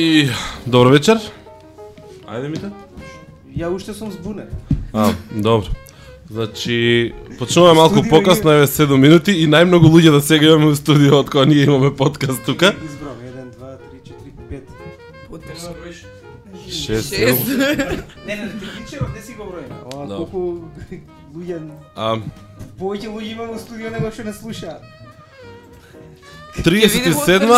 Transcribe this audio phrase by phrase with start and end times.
[0.00, 0.30] И
[0.66, 1.18] добро вечер.
[2.24, 2.68] Ајде мите.
[3.52, 4.48] Ја уште сум збунет.
[4.96, 5.68] А, добро.
[6.30, 11.18] Значи, почнуваме малку покасно, еве 7 минути и најмногу луѓе да сега имаме во студио
[11.20, 12.72] од кога ние имаме подкаст тука.
[12.80, 14.62] Избрав 1 2 3 4 5.
[15.28, 16.00] Потребно броиш.
[16.64, 17.12] 6 Шест.
[17.18, 19.68] Не, не, не, ти че не си го броим.
[19.92, 20.16] Ова Да.
[20.16, 20.64] колку
[21.36, 21.60] луѓе
[21.96, 22.16] А,
[22.80, 24.80] повеќе луѓе има во студио него што не слушаат.
[26.56, 27.48] 37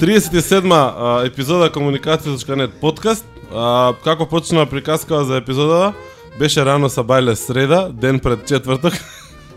[0.00, 3.24] 37 а, епизода Комуникација.нет подкаст.
[3.52, 5.94] А, како почнува приказкава за епизодава?
[6.38, 8.94] Беше рано са бајле среда, ден пред четврток.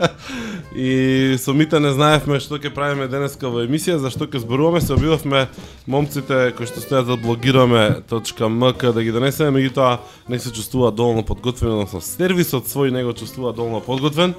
[0.76, 4.96] и со Мита не знаевме што ќе правиме денеска во емисија, зашто ќе зборуваме, се
[4.96, 5.46] обидовме
[5.86, 10.00] момците кои што стојат за блогираме.мк да ги донесеме, меѓутоа
[10.30, 14.34] не се чувствува доволно подготвен, односно сервисот свој не го чувствува доволно подготвен.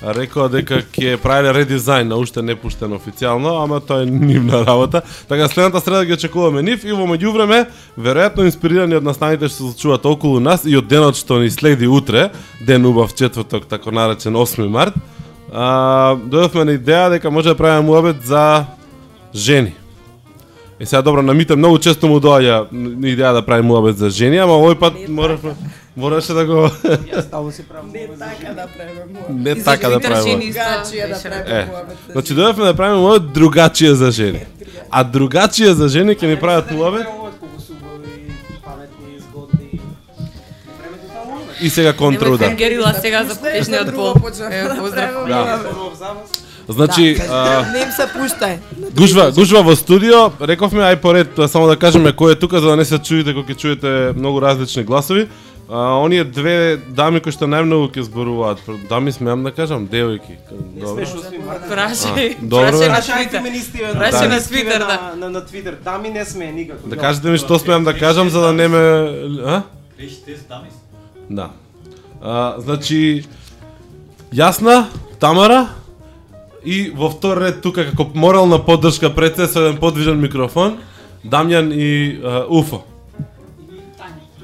[0.00, 5.02] Рекоа дека ќе правеле редизајн, на уште не пуштен официјално, ама тоа е нивна работа.
[5.28, 7.66] Така следната среда ги очекуваме нив и во меѓувреме,
[8.00, 11.88] веројатно инспирирани од настаните што се случуваат околу нас и од денот што ни следи
[11.88, 12.30] утре,
[12.64, 14.96] ден убав четврток, тако наречен 8 март,
[15.52, 18.64] а, дојдовме на идеја дека може да правиме муабет за
[19.34, 19.79] жени.
[20.80, 22.70] И сега добро, на Мите многу често му доаѓа
[23.04, 25.52] идеја да прави муабет за жени, ама овој пат мораше,
[25.96, 26.70] мораше да го
[27.12, 27.92] Јас стално се правам.
[27.92, 29.44] Не така да правиме муабет.
[29.44, 30.30] не И за така да Твитер правиме.
[30.30, 34.10] жени исто Другачија да правиме Е, муабет за Значи дојдовме да правиме муабет другачие за
[34.10, 34.40] жени.
[34.90, 37.04] А другачие за жени ќе ни прават муабет.
[37.04, 37.30] Не правиме муабет.
[41.60, 42.54] и сега контраудар.
[42.54, 44.14] Герила сега за друго пол.
[44.22, 45.60] почнав Е, да
[46.74, 46.86] правиме Да.
[46.86, 48.58] Значи, а, Не им се пуштај.
[48.94, 52.76] гужва, гужва во студио, рековме ај поред само да кажеме кој е тука за да
[52.76, 55.28] не се чуете кога ќе чуете многу различни гласови.
[55.72, 58.58] А, оние две дами кои што најмногу ќе зборуваат,
[58.88, 60.34] дами смеам да кажам, девојки.
[60.50, 61.06] Добро.
[61.70, 63.42] Прашај, добро, Прашајте Твитер.
[63.42, 65.12] ме нистиве Прашај на Твитер, на, да.
[65.16, 65.76] на, на Твитер.
[65.84, 66.88] Дами не сме никако.
[66.88, 68.82] Да кажете ми што смеам да кажам за да не ме...
[69.46, 69.62] А?
[71.30, 71.50] Да.
[72.22, 73.24] А, значи,
[74.34, 74.86] Јасна,
[75.20, 75.68] Тамара
[76.64, 80.78] и во втор ред тука како морална поддршка пред се со еден подвижен микрофон,
[81.24, 82.82] Дамјан и а, Уфо.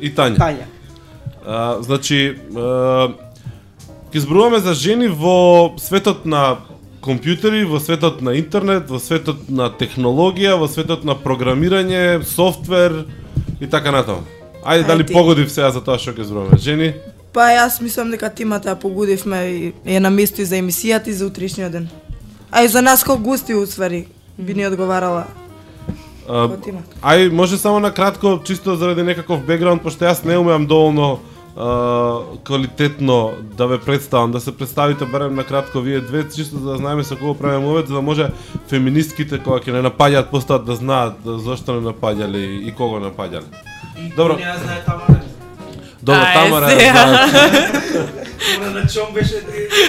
[0.00, 0.36] И Тања.
[0.36, 0.66] Тања.
[1.46, 3.08] А, значи, а,
[4.12, 6.58] ќе зборуваме за жени во светот на
[7.00, 13.04] компјутери, во светот на интернет, во светот на технологија, во светот на програмирање, софтвер
[13.60, 14.26] и така натаму.
[14.64, 15.12] Ајде дали Ајде.
[15.12, 16.58] погодив сега за тоа што ќе зборуваме.
[16.58, 16.94] Жени,
[17.36, 21.26] Па јас мислам дека тимата погодивме и е на место и за емисијата и за
[21.26, 21.88] утрешниот ден.
[22.56, 24.06] А и за нас како гости уствари
[24.38, 25.26] би ни одговарала
[26.28, 26.46] а.
[27.02, 31.18] Ај, може само на кратко, чисто заради некаков бекграунд, пошто јас не умеам доволно
[31.52, 36.70] а, квалитетно да ве представам, да се представите барем на кратко вие две, чисто за
[36.70, 38.30] да знаеме со кого правиме мовет, за да може
[38.72, 43.52] феминистките кога ќе не напаѓаат постат да знаат да, зошто не напаѓале и кого напаѓале.
[44.16, 44.40] Добро.
[44.40, 45.15] Не ја знае Тамара.
[46.06, 46.66] Добро, Ај, Тамара.
[48.58, 49.42] Она на чом беше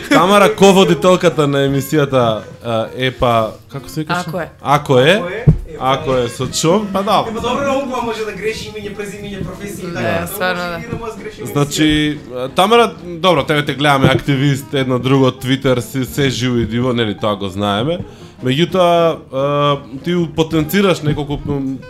[0.10, 4.20] Тамара ководителката на емисијата а, ЕПА, како се викаше?
[4.28, 4.50] Ако е.
[4.62, 5.46] Ако е.
[5.80, 7.26] Ако е, е со чом, па да.
[7.30, 10.28] Ема добро наукува може да греши имење, презимење, професија и Да, така.
[10.28, 10.82] стварно, да.
[10.82, 16.30] и да Значи, а, Тамара, добро, тебе те гледаме активист, едно друго, Твитер, се, се
[16.30, 18.00] живо и диво, нели тоа го знаеме.
[18.44, 21.38] Меѓутоа, а, ти у- потенцираш неколку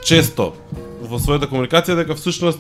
[0.04, 0.54] често
[1.02, 2.60] во својата комуникација дека всушност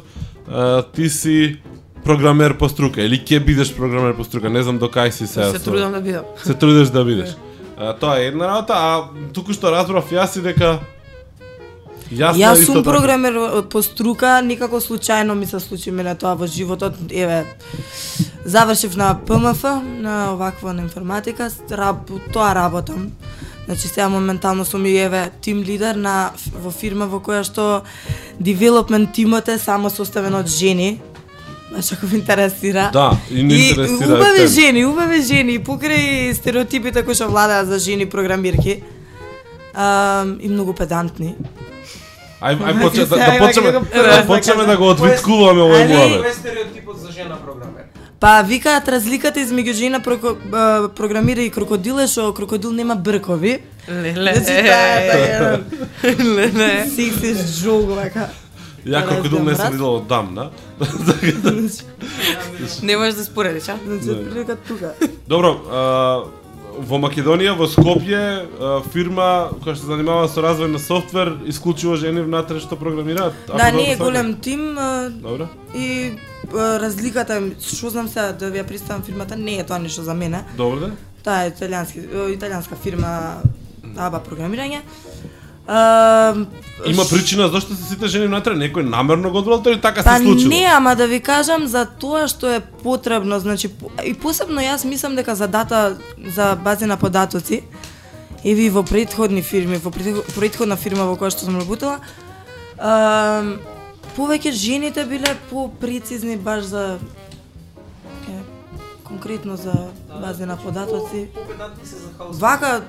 [0.51, 1.61] а, ти си
[2.03, 5.51] програмер по струка или ќе бидеш програмер по струка, не знам до кај си сега.
[5.51, 6.23] Се со- трудам да бидам.
[6.43, 7.35] се трудиш да бидеш.
[7.77, 10.79] А, тоа е една работа, а туку што разбрав јас и дека
[12.07, 13.35] Јас, Јас сум програмер
[13.69, 16.93] по струка, никако случајно ми се случи мене тоа во животот.
[17.11, 17.43] Еве,
[18.45, 19.63] завршив на ПМФ,
[19.99, 23.11] на оваква на информатика, раб, тоа работам.
[23.67, 27.83] Значи сега моментално сум и еве тим лидер на во фирма во која што
[28.39, 31.01] девелопмент тимот е само составен од жени.
[31.67, 32.89] Баш ако ви интересира.
[32.93, 34.47] Да, и не И интересира убави тебе.
[34.47, 38.83] жени, убави жени, покрај стереотипите кои што владеат за жени програмирки.
[39.75, 41.35] А, и многу педантни.
[42.41, 45.93] Ај, ај Значи, почне, да, да почнеме, да почнеме да да го одвиткуваме овој Али-
[45.93, 46.21] муабет.
[46.23, 47.83] Кој е стереотипот за жена програмер?
[48.19, 53.59] Па викаат разликата измеѓу жена проко, а, програмира и крокодил е што крокодил нема бркови.
[53.87, 54.33] Леле.
[54.35, 54.97] Значи таа
[56.03, 56.87] е Леле.
[56.89, 58.29] секси жог вака.
[58.87, 59.71] Ја крокодил не сум Разбрав.
[59.71, 60.49] видел од дам, да?
[62.83, 63.77] Не можеш да споредиш, а?
[63.85, 64.93] Значи прилика тука.
[65.27, 66.23] Добро, а,
[66.77, 68.45] во Македонија, во Скопје,
[68.93, 73.33] фирма која што се занимава со развој на софтвер, исклучиво жени внатре што програмираат.
[73.47, 74.03] Да, добро не е сваќам.
[74.03, 74.61] голем тим
[75.21, 75.47] Добро.
[75.75, 76.13] и
[76.53, 80.43] разликата, што знам сега да ви ја представам фирмата, не е тоа нешто за мене.
[80.57, 80.91] Добро да?
[81.23, 83.41] Таа е италијански, италијанска фирма
[83.97, 84.81] АБА програмирање.
[85.67, 86.35] А,
[86.85, 90.23] Има причина зашто се сите жени внатре, некој намерно го одбрал или така Па се
[90.23, 90.49] случило?
[90.49, 93.67] не, ама да ви кажам за тоа што е потребно, значи
[94.05, 95.97] и посебно јас мислам дека за дата
[96.27, 97.61] за бази на податоци
[98.43, 101.99] и ви во претходни фирми, во пред- претходна фирма во која што сум работела,
[104.17, 106.97] повеќе жените биле по-прецизни баш за
[108.29, 108.39] е,
[109.03, 109.73] конкретно за
[110.21, 111.27] бази на податоци.
[112.19, 112.81] Вака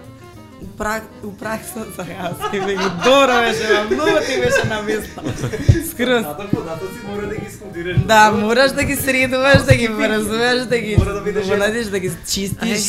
[0.63, 5.21] у, прак, у пракса за јас и го добро беше, многу ти беше на место.
[5.91, 6.23] Скрос.
[6.23, 7.97] Надам податоци мора да ги скудираш.
[8.07, 12.11] Да, мораш да ги средуваш, да ги врзуваш, да ги Мора да бидеш да ги
[12.27, 12.89] чистиш.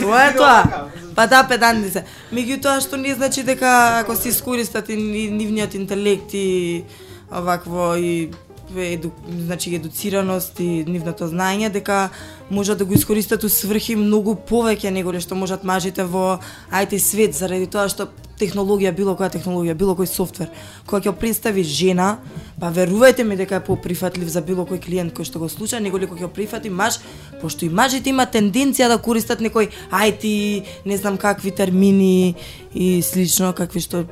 [0.00, 0.86] Тоа е тоа.
[1.14, 2.04] Па да, педантни се.
[2.32, 6.84] Меѓутоа што не значи дека ако се искористат и ни- нивниот интелект и
[7.32, 8.30] овакво и
[8.76, 12.10] еду, значи едуцираност и нивното знаење дека
[12.50, 16.38] можат да го искористат у сврхи многу повеќе него што можат мажите во
[16.70, 18.08] IT свет заради тоа што
[18.40, 20.48] технологија, било која технологија, било кој софтвер,
[20.88, 22.20] која ќе представи жена,
[22.60, 26.08] па верувајте ми дека е поприфатлив за било кој клиент кој што го слуша, неголи
[26.08, 27.00] кој ќе прифати маж,
[27.42, 30.24] пошто и мажите има тенденција да користат некој IT,
[30.86, 32.36] не знам какви термини
[32.72, 34.06] и слично, какви што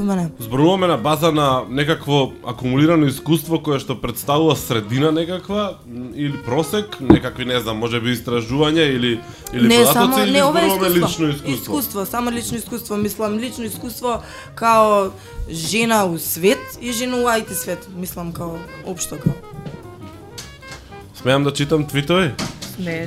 [0.00, 0.30] помене.
[0.38, 5.78] Зборуваме на база на некакво акумулирано искуство кое што представува средина некаква
[6.16, 9.20] или просек, некакви не знам, можеби истражувања или
[9.52, 11.26] или не, податоци само или не ова е зборуваме искуство.
[11.26, 11.52] лично искуство.
[11.52, 14.22] Искуство, само лично искуство, мислам лично искуство
[14.54, 15.10] као
[15.50, 18.56] жена у свет и жена у IT свет, мислам као
[18.86, 19.32] општо као.
[21.14, 22.32] Смеам да читам твитови?
[22.78, 23.06] Не.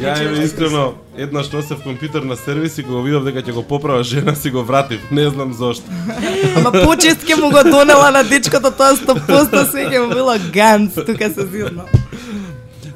[0.00, 3.62] Ја е искрено еднаш носев компјутер на сервис и кога го видов дека ќе го
[3.62, 5.00] поправа жена си го вратив.
[5.10, 5.84] Не знам зошто.
[6.56, 10.94] Ама почест ке му го донела на дечкото тоа 100% све ќе му било ганц,
[10.94, 11.84] тука се зирно.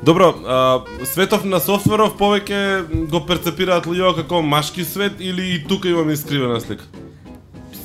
[0.03, 5.89] Добро, а, светов на софтверов повеќе го перцепираат луѓето како машки свет или и тука
[5.89, 6.85] имаме искривена слика?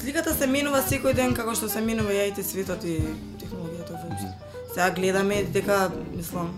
[0.01, 2.99] Сликата се менува секој ден како што се менува и IT светот и
[3.41, 4.29] технологијата воопшто.
[4.73, 6.53] Сега гледаме дека, мислам,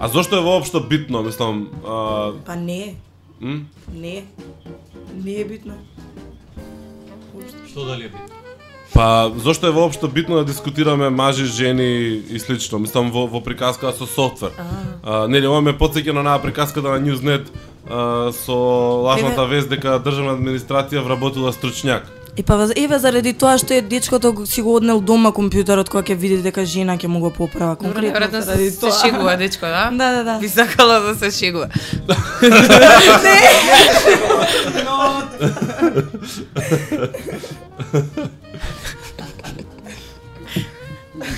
[0.00, 2.94] А зошто е воопшто битно, мислам, а, па не,
[3.42, 3.66] м?
[3.94, 4.24] не,
[5.24, 5.74] не е битно.
[7.34, 7.58] Воопшто.
[7.68, 8.36] Што дали е битно?
[8.94, 12.78] Па, зошто е воопшто битно да дискутираме мажи, жени и слично?
[12.78, 14.56] Мислам, во, во приказка со софтвер.
[15.04, 17.52] А, нели, ова ме потсеќа на онаа приказката на Newsnet
[17.84, 18.56] а, со
[19.04, 22.08] лажната вест дека државна администрација вработила стручњак.
[22.36, 26.14] И па еве заради тоа што е дечкото си го однел дома компјутерот кога ќе
[26.14, 28.92] види дека жена ќе му го поправа конкретно веројатно се, тоа.
[28.92, 29.90] се шегува дечко, да?
[30.00, 30.38] Да, да, да.
[30.38, 31.68] Би сакала да се шегува.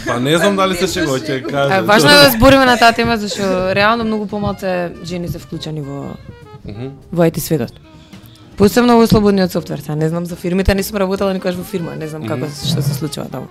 [0.06, 1.82] Па не знам дали се шегува, ќе кажа.
[1.82, 6.14] важно е да збориме на таа тема зашто реално многу помалце жени се вклучени во
[7.12, 7.72] во IT светот.
[8.56, 9.80] Посебно во слободниот софтвер.
[9.80, 12.82] Сега не знам за фирмите, не сум работела никогаш во фирма, не знам како што
[12.82, 13.49] се случува таму.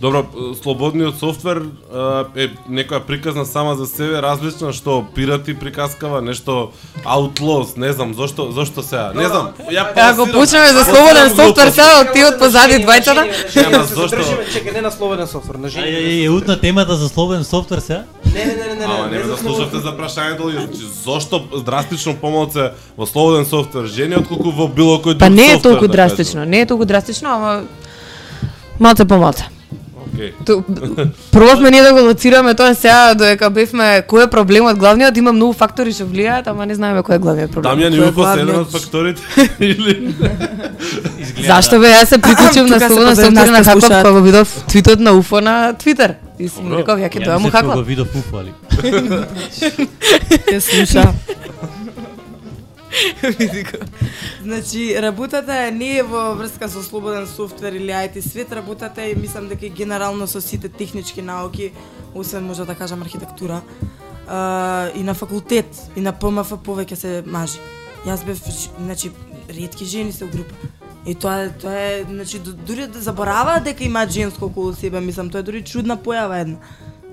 [0.00, 0.24] Добро,
[0.62, 1.58] слободниот софтвер
[1.92, 6.70] а, е некоја приказна сама за себе, различна што пирати приказкава, нешто
[7.04, 9.12] outlaws, не знам, зошто зошто сега?
[9.14, 9.52] Не знам.
[9.68, 13.22] Ја Ако паласирам- почнеме за слободен софтвер, сега ти од позади двајцата.
[13.70, 14.16] Нема се зошто.
[14.16, 18.04] чекај, не на слободен софтвер, на е, е, утна темата за слободен софтвер сега?
[18.34, 19.80] Не, не, не, не, Ама не, не не ме за да слушавте слободен.
[19.80, 25.18] за прашањето значи зошто драстично помалце во слободен софтвер жени отколку во било кој друг
[25.18, 27.62] Па не е софтвер, толку да драстично, не е толку драстично, ама
[28.78, 29.44] малце помалце.
[30.44, 30.62] Ту-
[31.32, 35.52] Пробавме ние да го лоцираме тоа сега додека бевме кој е проблемот главниот, има многу
[35.54, 37.70] фактори што влијаат, ама не знаеме кој е главниот проблем.
[37.70, 38.66] Дамјан Кој е Јуфос е еден главниот?
[38.66, 39.22] од факторите
[39.60, 40.14] или
[41.18, 41.46] Изгледа.
[41.46, 45.00] Зашто бе, јас се приклучив на се софтвер нас на Хаков кога го видов твитот
[45.00, 46.14] на Уфо на Твитер.
[46.38, 46.78] И си Добро.
[46.78, 47.74] реков, ја ќе Ја тоа му мислев кога хакла.
[47.74, 48.52] го видов уфо, али.
[50.46, 51.04] Ќе слуша.
[54.42, 59.48] Значи, работата не е во врска со слободен софтвер или IT свет, работата е, мислам
[59.48, 61.72] дека и генерално со сите технички науки,
[62.14, 63.60] освен може да кажам архитектура,
[64.28, 67.58] а, и на факултет, и на ПМФ повеќе се мажи.
[68.06, 68.40] Јас бев,
[68.80, 69.10] значи,
[69.48, 70.54] ретки жени се у група.
[71.06, 75.30] И тоа е, тоа е, значи, дури да забораваат дека има женско околу себе, мислам,
[75.30, 76.58] тоа е дури чудна појава една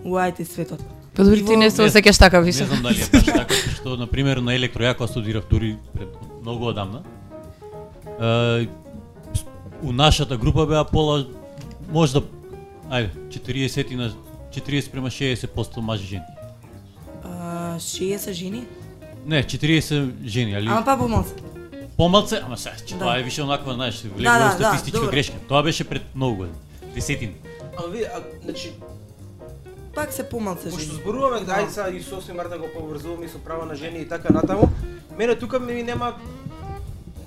[0.03, 0.96] у IT светот.
[1.17, 2.65] Па дури ти не се осеќаш така Не више.
[2.65, 6.13] знам дали е баш така, што на пример на електро ја кога студирав дури пред
[6.41, 7.01] многу одамна.
[8.21, 8.67] Е,
[9.81, 11.25] у нашата група беа пола
[11.89, 12.21] можда
[12.89, 14.13] ајде 40 на
[14.53, 16.23] 40 према 60% мажи жени.
[17.23, 18.63] А, 60 жени?
[19.25, 21.33] Не, 40 жени, али Ама па помалце.
[21.97, 22.99] помалце, ама сега, че Да.
[22.99, 25.35] тоа е више онаква, знаеш, Да, влегува да, статистичка да, грешка.
[25.47, 26.57] Тоа беше пред многу години.
[26.95, 27.33] Десетин.
[27.77, 28.71] А ви, а, значи,
[29.97, 30.99] Пак се помалце Пошто жени.
[31.01, 31.53] зборуваме, Да.
[31.57, 34.33] ајде сега и со 8 марта го поврзуваме и со права на жени и така
[34.33, 34.69] натаму.
[35.17, 36.13] Мене тука ми нема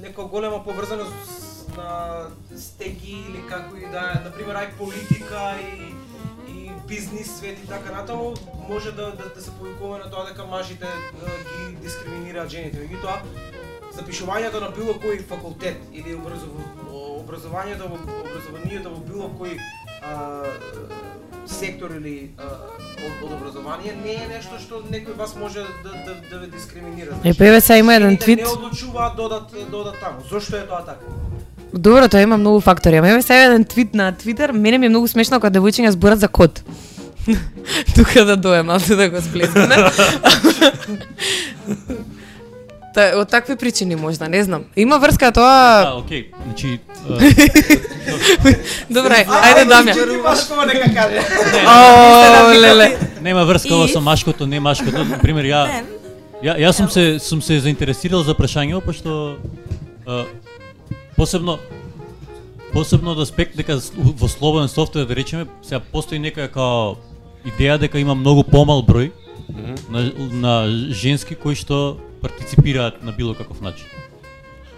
[0.00, 5.95] нека голема поврзаност на стеги или како и да е, например, ај политика и
[6.50, 8.35] и бизнис свет и така натаму
[8.69, 11.27] може да да, да се повикува на тоа дека мажите а,
[11.69, 12.79] ги дискриминираат жените.
[12.79, 13.19] Меѓутоа,
[13.99, 16.49] запишувањето на било кој факултет или образов...
[17.19, 19.59] образованието во образованието во било кој
[20.03, 20.45] а,
[21.47, 26.14] сектор или а, од, од образование не е нешто што некој вас може да да
[26.30, 27.16] да ве дискриминира.
[27.25, 28.38] Е, па еве сега има еден твит.
[28.38, 30.20] Не одлучуваат додат додат таму.
[30.30, 31.04] Зошто е тоа така?
[31.73, 32.97] Добро, тоа има многу фактори.
[32.97, 36.20] Ама еве сега еден твит на Твитер, мене ми е многу смешно кога девојчиња зборат
[36.20, 36.62] за кот.
[37.94, 39.76] Тука да дојам, малку да го сплескаме.
[42.94, 44.64] Та, од такви причини можда, не знам.
[44.76, 45.85] Има врска тоа...
[45.85, 46.30] Да, окей.
[46.44, 46.80] Значи,
[48.90, 49.94] Добре, ајде Дамја.
[49.94, 51.23] Ти баш кога нека каже.
[51.66, 52.99] О, леле.
[53.20, 55.04] нема врска ова со машкото, не машкото.
[55.04, 55.85] Например, ја
[56.40, 59.37] Ја, јас сум се сум се заинтересирал за прашањето пошто
[61.16, 61.59] посебно
[62.73, 66.97] посебно од аспект дека во слободен софтвер да речеме сега постои нека као
[67.44, 69.11] идеја дека има многу помал број
[69.90, 70.54] на, на
[70.90, 73.87] женски кои што партиципираат на било каков начин.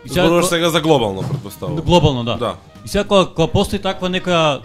[0.07, 1.85] И Зборуваш ко- сега за глобално, предпоставувам.
[1.85, 2.37] Глобално, да.
[2.37, 2.57] Да.
[2.85, 4.61] И сега кога, кога постои таква нека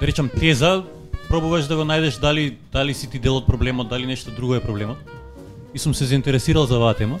[0.00, 0.82] да речам теза,
[1.28, 4.60] пробуваш да го најдеш дали дали си ти дел од проблемот, дали нешто друго е
[4.60, 4.96] проблемот.
[5.74, 7.18] И сум се заинтересирал за оваа тема.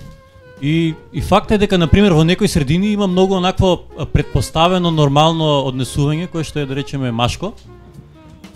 [0.62, 5.66] И и факт е дека на пример во некои средини има многу онакво предпоставено нормално
[5.66, 7.52] однесување кое што е да речеме машко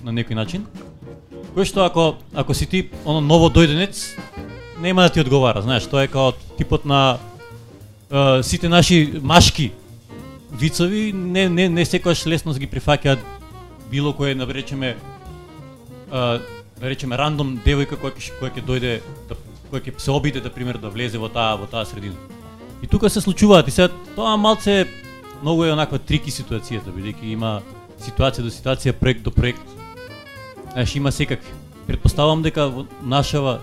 [0.05, 0.67] на некој начин.
[1.55, 4.15] Кое што ако ако си ти оно ново дојденец
[4.81, 7.19] нема да ти одговара, знаеш, тоа е као типот на
[8.13, 9.73] е, сите наши машки
[10.53, 13.19] вицови не не не секогаш лесно ги прифаќаат
[13.91, 14.97] било кое да речеме
[16.11, 16.41] а,
[16.81, 18.93] да речеме рандом девојка која ќе која ќе дојде
[19.29, 19.37] да
[19.71, 22.17] која ќе се обиде да пример да влезе во таа во таа средина.
[22.83, 24.87] И тука се случуваат и сега тоа малце
[25.43, 27.61] многу е онаква трики ситуацијата бидејќи има
[28.01, 29.63] ситуација до ситуација, проект до проект.
[30.73, 31.53] Знаеш, има секакви.
[31.87, 33.59] Предпоставам дека во нашава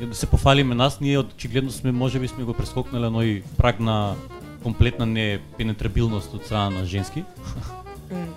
[0.00, 4.16] ја да се пофалиме нас, ние очигледно сме можеби сме го прескокнале оној праг на
[4.62, 7.24] комплетна непенетрабилност од страна на женски.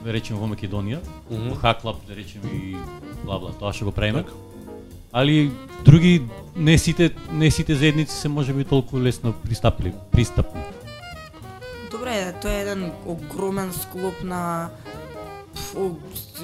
[0.04, 1.00] да речеме во Македонија,
[1.30, 2.78] во Хаклаб, да речеме и
[3.26, 4.24] бла бла, тоа што го правиме.
[4.24, 4.34] Така.
[5.12, 5.52] Али
[5.86, 6.22] други
[6.56, 10.62] не сите не сите заедници се можеби толку лесно пристапли, пристапни.
[11.92, 14.70] Добре, тоа е еден огромен склоп на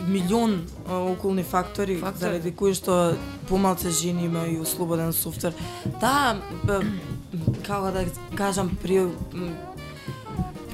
[0.08, 2.20] милион околни фактори, Фактори.
[2.20, 3.16] заради кои што
[3.50, 5.54] помалце жени имају слободен софтвер.
[6.02, 6.82] Да, б,
[7.68, 8.06] како да
[8.36, 9.08] кажам, при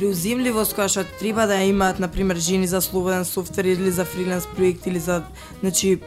[0.01, 4.05] приуземливост која што треба да ја имаат на пример жени за слободен софтвер или за
[4.05, 5.21] фриленс проект или за
[5.61, 5.99] значи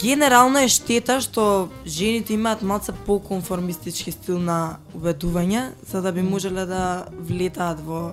[0.00, 6.66] генерално е штета што жените имаат малце поконформистички стил на убедување за да би можеле
[6.66, 8.12] да влетаат во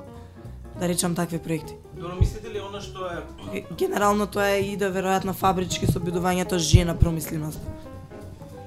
[0.79, 1.75] да речам такви проекти.
[1.99, 3.17] Добро, мислите ли она што е
[3.53, 7.59] Ге- Генерално тоа е и да веројатно фабрички со обидувањето жена промисленост.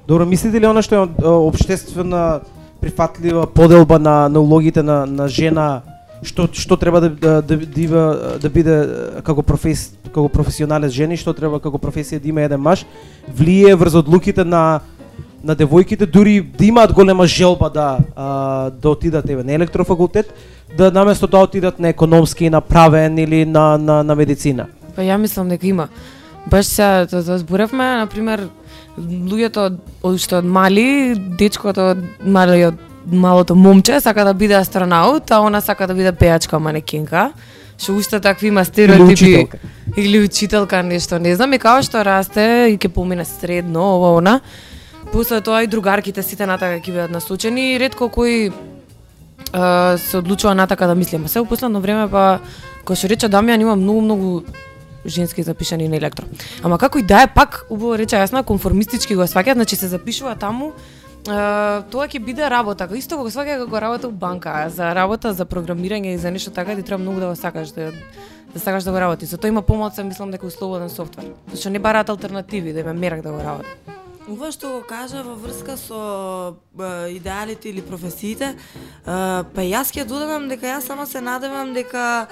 [0.09, 2.41] Добро, мислите ли она што е обштествена
[2.81, 5.83] прифатлива поделба на на улогите на на жена
[6.23, 8.77] што што треба да да да, да, има- да биде
[9.25, 12.85] како профес како професионалец жени, што треба како професија да има еден маж,
[13.29, 14.81] влие врз одлуките на
[15.45, 20.35] на девојките дури да имаат голема желба да а, да отидат еве на електрофакултет,
[20.77, 24.67] да наместо да отидат на економски, на правен или на на на медицина.
[24.97, 25.89] Па ја мислам дека има.
[26.51, 28.49] Баш се тоа тоа зборевме, на пример,
[28.99, 29.67] луѓето
[30.03, 35.61] од, што од мали, дечкото од малиот малото момче сака да биде астронаут, а она
[35.61, 37.33] сака да биде пејачка манекенка.
[37.81, 39.13] Што уште такви има стереотипи.
[39.13, 39.59] учителка.
[39.97, 44.41] Или учителка нешто, не знам, и као што расте и ќе помине средно, ова она.
[45.13, 48.53] После тоа и другарките сите натака ќе бидат насочени и ретко кој
[49.53, 51.29] а, се одлучува натака да мислиме.
[51.29, 52.41] Се во последно време па
[52.85, 54.31] кој што рече Дамјан има многу многу
[55.07, 56.27] женски запишани на електро.
[56.63, 60.37] Ама како и да е пак убаво рече јасна конформистички го сваќаат, значи се запишува
[60.37, 60.73] таму
[61.21, 62.87] Uh, тоа ќе биде работа.
[62.97, 66.73] Исто како сваќа како работа у банка, за работа за програмирање и за нешто така
[66.75, 67.93] ти треба многу да го сакаш да
[68.55, 69.27] да сакаш да го работи.
[69.27, 71.25] Затоа има помалку мислам дека у слободен софтвер.
[71.53, 73.69] Зашто не бараат алтернативи да има мерак да го работи.
[74.31, 76.55] Ова што го кажа во врска со
[77.11, 78.53] идеалите или професиите,
[79.05, 82.29] па јас ќе додадам дека јас само се надевам дека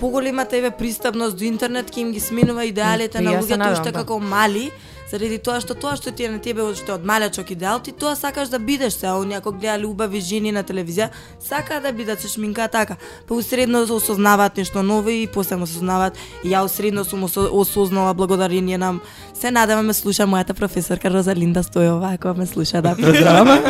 [0.00, 3.98] поголемата еве пристапност до интернет ќе им ги сменува идеалите Па на луѓето уште да.
[4.00, 4.70] како мали,
[5.10, 7.92] Заради тоа што тоа што ти е на тебе од што од малечок идеал, ти
[7.92, 11.08] тоа сакаш да бидеш се, а оние ако гледале убави жени на телевизија,
[11.40, 12.96] сакаат да бидат со шминка така.
[13.28, 16.14] Па усредно осознаваат нешто ново и посебно осознаваат.
[16.44, 18.94] И ја усредно сум осо- осознала благодарение на
[19.34, 23.48] се надевам ме слуша мојата професорка Розалинда Стојова, ако ме слуша да поздравам.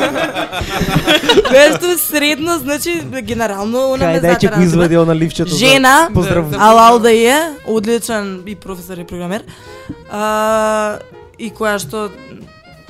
[1.51, 4.63] Бешто средно, значи генерално она ме Кај затера.
[4.63, 5.57] извади она ливчето.
[5.57, 6.47] Жена, Поздрав.
[6.55, 7.35] Алал да е,
[7.67, 9.43] одличен и професор и програмер.
[10.11, 10.99] А,
[11.39, 12.09] и која што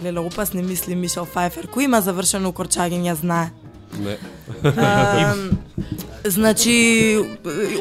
[0.03, 3.51] леле опасни мисли Мишел Фајфер, кој има завршено укорчање, ја знае.
[3.99, 4.19] Не.
[4.77, 5.35] А,
[6.25, 7.19] значи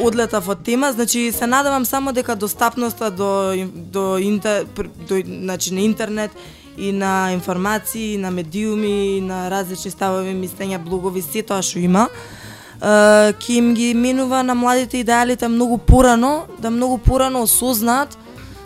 [0.02, 4.66] одлетав од тема, значи се надевам само дека достапноста до до интер,
[5.10, 6.32] до значи на интернет
[6.78, 11.80] и на информации, и на медиуми, и на различни ставови, мислења, блогови, се тоа што
[11.80, 12.10] има,
[12.82, 18.18] ќе им ги минува на младите идеалите многу порано, да многу порано осознаат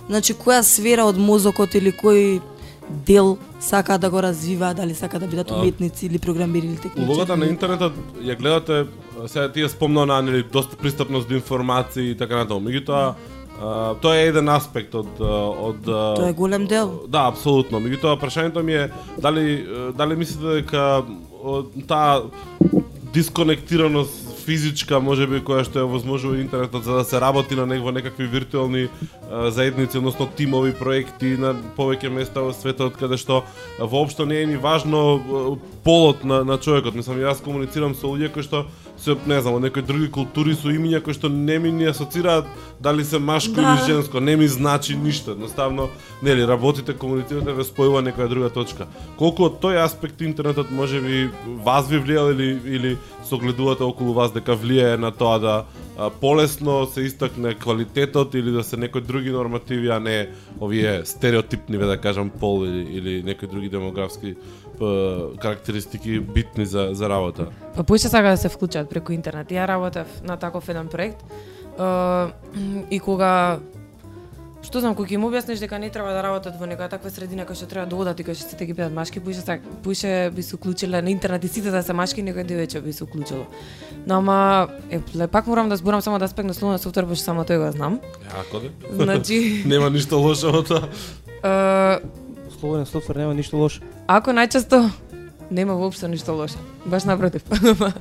[0.10, 2.42] значи која сфера од мозокот или кој
[3.06, 7.06] дел сака да го развива, дали сака да бидат уметници или програмери или техничари.
[7.06, 8.86] Улогата на интернетот ја гледате,
[9.28, 12.66] сега тие спомна на нели доста пристапност до информации и така натаму.
[12.66, 13.14] Меѓутоа,
[13.62, 17.06] а, тоа е еден аспект од од Тоа е голем дел.
[17.08, 17.78] Да, апсолутно.
[17.78, 21.04] Меѓутоа прашањето ми е дали дали мислите дека
[21.88, 22.26] таа
[23.14, 28.26] дисконектираност физичка можеби која што ја возможува интернетот за да се работи на него некакви
[28.26, 33.44] виртуелни а, заедници, односно тимови проекти на повеќе места во светот каде што
[33.78, 35.22] воопшто не е ни важно
[35.86, 36.98] полот на, на човекот.
[36.98, 38.66] Мислам, јас комуницирам со луѓе кои што
[39.00, 42.46] се не знам, некои други култури со имиња кои што не ми ни асоцираат
[42.82, 43.62] дали се машко Да.
[43.80, 45.32] или женско, не ми значи ништо.
[45.32, 45.90] Едноставно,
[46.24, 48.88] нели, работите, комуницирате, ве спојува некоја друга точка.
[49.18, 51.30] Колку од тој аспект интернетот може би
[51.66, 52.98] вас ви влијал или или
[53.30, 55.66] согледувате околу вас дека влијае на тоа да
[55.98, 60.30] а, полесно се истакне квалитетот или да се некои други нормативи, а не
[60.62, 64.36] овие стереотипни, ве да кажам, пол или, или некои други демографски
[65.42, 67.48] карактеристики битни за, за работа.
[67.76, 69.50] Па поише сака да се вклучат преку интернет.
[69.52, 71.24] Ја работев на таков еден проект.
[71.80, 72.28] е,
[72.92, 73.60] и кога
[74.60, 77.46] што знам, кога ќе им објасниш дека не треба да работат во некоја таква средина
[77.48, 80.44] кај што треба да одат и кај што сите ги бидат машки, поише поише би
[80.44, 83.48] се уклучиле на интернет и сите да се машки, некој девојче би се уклучило.
[84.06, 87.48] Но ама, е, пак морам да зборам само да аспект на словен софтвер, пошто само
[87.48, 88.00] тој го знам.
[88.28, 88.70] Јако де?
[88.92, 90.90] Значи, Нема ништо лошо во тоа.
[92.60, 93.82] Слободен софтвер нема ништо лошо.
[94.08, 94.90] Ако најчесто
[95.52, 96.58] нема воопшто ништо лошо.
[96.86, 97.42] Баш напротив.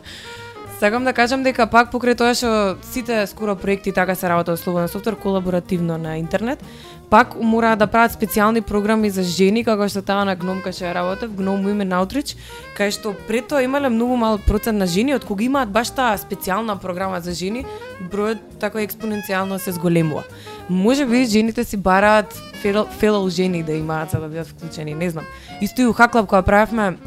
[0.78, 2.50] Сакам да кажам дека пак покрај тоа што
[2.86, 6.62] сите скоро проекти така се работат од слободен софтвер колаборативно на интернет,
[7.10, 10.92] пак мора да прават специјални програми за жени како што таа на Гномка што ја
[10.94, 12.36] работев, Гном Women Outreach,
[12.78, 16.14] кај што пред тоа имале многу мал процент на жени, од кога имаат баш таа
[16.14, 17.64] специјална програма за жени,
[18.12, 20.22] бројот така експоненцијално се зголемува.
[20.68, 25.10] Може би жените си бараат фелоу фелоу жени да имаат за да бидат вклучени, не
[25.10, 25.26] знам.
[25.60, 26.98] Исто и у Хаклаб кога правевме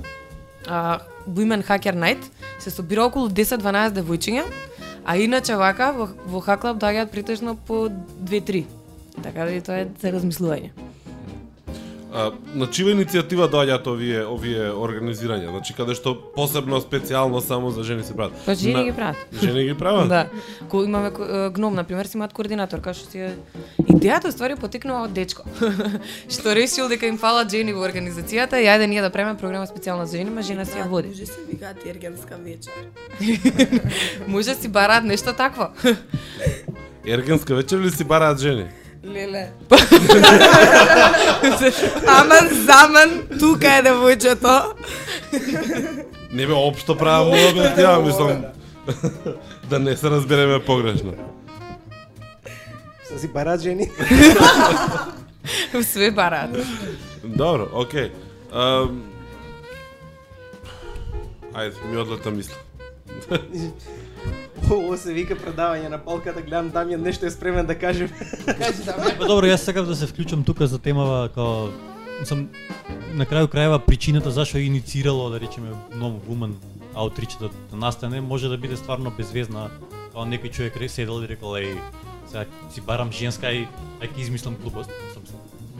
[0.68, 2.24] а, Women Hacker Night,
[2.60, 4.46] се собира околу 10-12 девојчиња,
[5.06, 8.66] а иначе вака во, во Хаклаб доаѓаат претежно по 2-3.
[9.24, 10.91] Така да и тоа е за размислување.
[12.14, 15.48] А, на чива иницијатива доаѓаат овие овие организирања?
[15.50, 18.34] Значи каде што посебно специјално само за жени се прават.
[18.46, 19.16] Па жени На- ги прават.
[19.44, 20.10] Жени ги прават?
[20.10, 20.26] Да.
[20.70, 21.12] Ко имаме
[21.56, 23.32] гном на пример си имаат координатор, кај што си е
[23.88, 25.48] идејата ствари потекнува од дечко.
[26.36, 30.04] што решил дека им фалат жени во организацијата и ајде ние да правиме програма специјална
[30.04, 31.08] за жени, ма жена си ја води.
[31.16, 32.74] Може се викаат ергенска вечер.
[34.28, 35.72] Може си бараат нешто такво.
[37.08, 38.68] Ергенска вечер или си бараат жени?
[39.06, 39.52] Леле.
[42.08, 44.74] Аман, заман, тука е девојчето.
[46.32, 48.46] Не бе општо правам муабет, ја мислам
[49.70, 51.14] да не се разбереме погрешно.
[53.04, 53.90] Се си барат жени.
[55.82, 56.58] Све бараат.
[57.24, 58.12] Добро, окей.
[58.54, 59.04] Ам...
[61.54, 62.56] Ајде, ми одлета мисла.
[64.72, 68.08] Ово се вика предавање на полката, гледам Дамјан нешто е спремен да каже.
[68.46, 69.18] Кажи Дамјан.
[69.20, 71.72] Па добро, јас сакав да се вклучам тука за темава као
[72.24, 72.48] сам
[73.18, 76.54] на крају крајава причината зашо е инициирало да речеме нов woman
[76.96, 79.70] outreach да, да настане може да биде стварно безвезна
[80.14, 81.76] као некој човек седел и рекол еј
[82.28, 83.68] сега си барам женска и
[84.00, 84.92] ај ќе измислам глупост.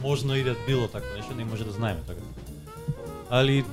[0.02, 2.20] Можно и да било така нешто, не може да знаеме така.
[3.30, 3.64] Али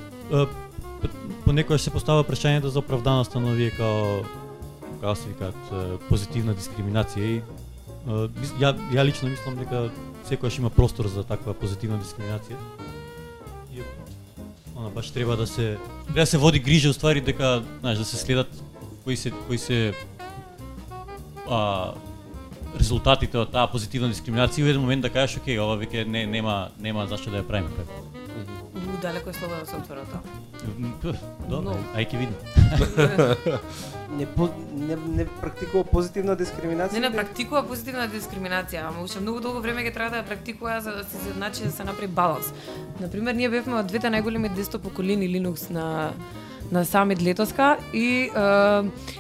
[1.45, 4.23] понекогаш се постава прашањето за оправданоста на овие као
[5.01, 7.41] како се викаат позитивна дискриминација и
[8.59, 9.89] ја ја лично мислам дека
[10.27, 12.57] секогаш има простор за таква позитивна дискриминација.
[13.73, 13.81] И
[14.75, 18.17] она баш треба да се треба да се води грижа уствари дека знаеш да се
[18.17, 18.47] следат
[19.03, 19.93] кои се кои се
[21.49, 21.93] а
[22.79, 26.25] резултатите од таа позитивна дискриминација и во еден момент да кажеш окей, ова веќе не
[26.25, 27.93] нема нема зашто да ја правиме така.
[29.01, 30.11] Далеко е слободно софтверот.
[30.11, 30.38] тоа.
[31.49, 32.37] Добро, ај ќе видиме.
[34.09, 36.97] Не, по, не, не практикува позитивна дискриминација.
[36.97, 40.79] Не, не практикува позитивна дискриминација, ама уште многу долго време ќе треба да ја практикува
[40.81, 42.49] за да се изедначи да се направи баланс.
[42.99, 46.09] Например, ние бевме од двете најголеми десто поколини Linux на
[46.71, 48.29] на самит летоска и е,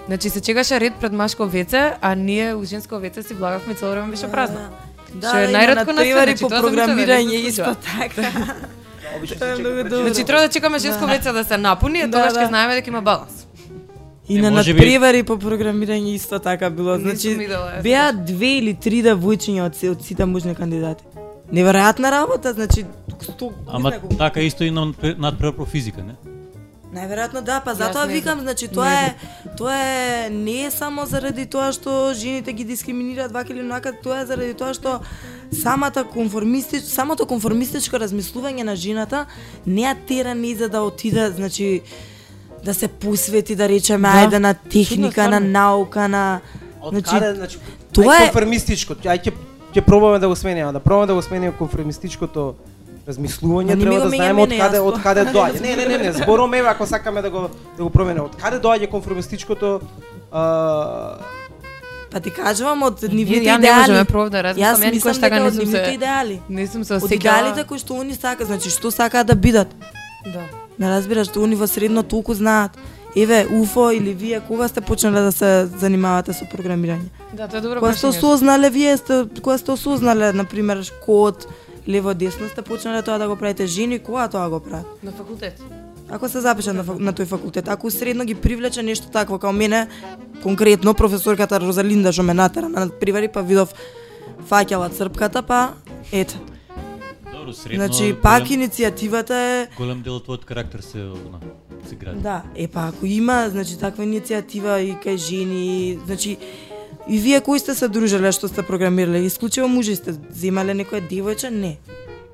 [0.07, 3.91] значи се чекаше ред пред машко веце, а ние у женско веце си влагавме цело
[3.91, 4.69] време беше празно.
[5.13, 8.55] Да, Што е има најретко на свет, значи, по програмирање исто така.
[9.19, 9.97] Обично се чека.
[9.97, 12.39] Значи треба да чекаме женско веце да се напуни, Да, тогаш да.
[12.39, 13.45] ќе знаеме дека има баланс.
[14.29, 16.97] И Е, на би- надпревари по програмирање исто така било.
[16.97, 17.37] Значи,
[17.83, 21.03] беа две или три девојчиња од, се- од сите мужни кандидати.
[21.51, 22.85] Неверојатна работа, значи,
[23.21, 26.13] сто, Ама така исто и на надпревар по физика, не?
[26.89, 29.09] Најверојатно да, па затоа не викам, значи тоа е
[29.57, 34.23] тоа е не е само заради тоа што жените ги дискриминираат вака или онака, тоа
[34.23, 34.99] е заради тоа што
[35.53, 39.25] самата конформистич, самото конформистичко размислување на жената
[39.65, 41.81] не ја тера ни за да отиде, значи
[42.65, 44.25] да се посвети да речеме Да.
[44.25, 46.41] ајде на техника, на наука, на
[46.81, 47.57] Од значи каде, значи,
[47.93, 48.93] тоа е конформистичко.
[48.93, 49.33] Ај ќе
[49.75, 52.55] ќе пробаме да го смениме, да пробаме да го смениме конформистичкото
[53.07, 55.61] размислување, треба да знаеме од каде од каде доаѓа.
[55.61, 58.25] Не, не, не, не, зборуваме еве ако сакаме да го да го промениме.
[58.25, 59.79] Од каде доаѓа конформистичкото
[60.31, 61.17] а,
[62.11, 64.05] па ти кажувам од нивните ја не можеме идеали.
[64.05, 66.41] пров да размислам, ја никогаш мислам така не од сум нивните се идеали.
[66.49, 67.15] не сум се Од осеќала.
[67.15, 69.67] идеалите кои што они сакаат, значи што сакаат да бидат.
[70.25, 70.43] Да.
[70.77, 72.71] Не разбираш, што они во средно толку знаат.
[73.15, 77.09] Еве, УФО или вие кога сте почнале да се занимавате со програмирање?
[77.33, 78.09] Да, тоа е добро Кога сте прашање.
[78.09, 81.47] осознале вие сте кога сте осознале на пример код
[81.87, 84.85] лево десно сте почнале тоа да го правите жени, кога тоа го прават?
[85.03, 85.61] На факултет.
[86.09, 89.87] Ако се запишат на, на тој факултет, ако средно ги привлече нешто такво као мене,
[90.43, 93.73] конкретно професорката Розалинда што ме натера на привари, па видов
[94.49, 95.73] фаќала црпката, па
[96.11, 96.39] ете.
[97.31, 97.85] Добро, средно.
[97.85, 101.39] Значи, пак голем, иницијативата е голем дел од твојот карактер се на
[101.89, 102.19] се гради.
[102.21, 106.37] Да, е па ако има, значи таква иницијатива и кај жени, значи
[107.09, 111.49] и вие кои сте се дружеле што сте програмирале, исклучиво мужи сте земале некоја девојче?
[111.49, 111.77] Не.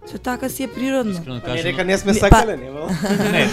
[0.06, 1.12] Се така си е природно.
[1.12, 1.72] Искрено па не кажано.
[1.72, 2.88] дека не сме Не, па- сакале, нема.
[3.32, 3.50] Не,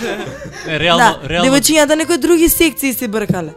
[0.66, 1.48] не, реално, да, реално.
[1.50, 3.54] девојчињата некои други секции се бркале.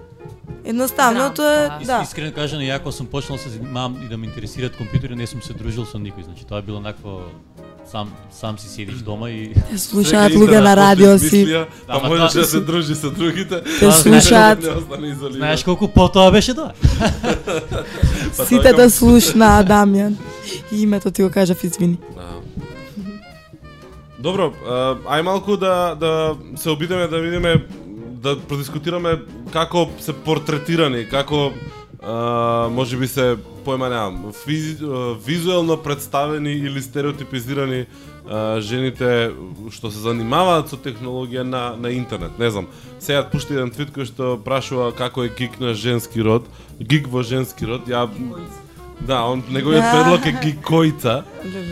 [0.65, 1.85] Едноставно тоа е, да.
[1.85, 2.01] да.
[2.03, 5.41] Искрено кажано, ја кога сум почнал се занимавам и да ме интересираат компјутери, не сум
[5.41, 6.23] се дружил со никој.
[6.25, 7.21] Значи тоа е било накво
[7.85, 12.07] сам сам си седиш дома и Те слушаат луѓе на радио си, Да, Па ма
[12.09, 13.61] можеш тоа- да се дружи со другите.
[13.79, 14.59] те слушаат,
[15.31, 16.71] знаеш колку потоа беше тоа?
[18.37, 20.13] Па сите да е слушнаа Дамјан.
[20.71, 21.97] И името ти го кажав, извини.
[22.15, 22.21] Да.
[24.19, 26.11] Добро, а, ај малку да да
[26.55, 27.65] се обидеме да видиме
[28.17, 29.19] да продискутираме
[29.53, 31.51] како се портретирани, како
[32.05, 34.77] а, може би се поема немам, физи,
[35.25, 37.85] визуелно представени или стереотипизирани
[38.29, 39.31] а, жените
[39.71, 42.37] што се занимаваат со технологија на на интернет.
[42.39, 42.67] Не знам.
[42.99, 46.45] Сега пушти еден твит кој што прашува како е гик на женски род,
[46.79, 47.89] гик во женски род.
[47.89, 48.07] Ја
[49.01, 49.91] Да, он неговиот Да.
[49.93, 51.23] предлог е гикојца.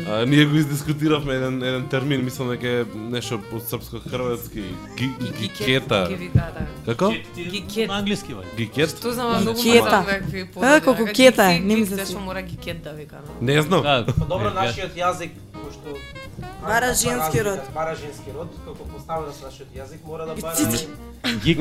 [0.08, 4.64] А, ние го издискутиравме еден еден термин, мислам дека е нешто од српско-хрватски
[4.98, 5.10] ги,
[5.40, 6.08] гикета.
[6.10, 6.66] Ги- Да, да.
[6.86, 7.14] Како?
[7.36, 7.88] Гикет.
[7.88, 8.46] На англиски вај.
[8.58, 8.90] Гикет?
[8.90, 10.06] Што знам, многу Гикета.
[10.54, 12.20] Дека кета гик си, не ми се свиѓа.
[12.20, 13.16] мора гикет да вика?
[13.42, 13.82] Не знам.
[13.82, 15.32] Да, Добро, е, нашиот јазик,
[15.74, 15.98] што
[16.62, 17.60] Бара женски род.
[17.74, 20.56] Бара женски род, како поставено со нашиот јазик, мора да бара...
[21.44, 21.60] Гик,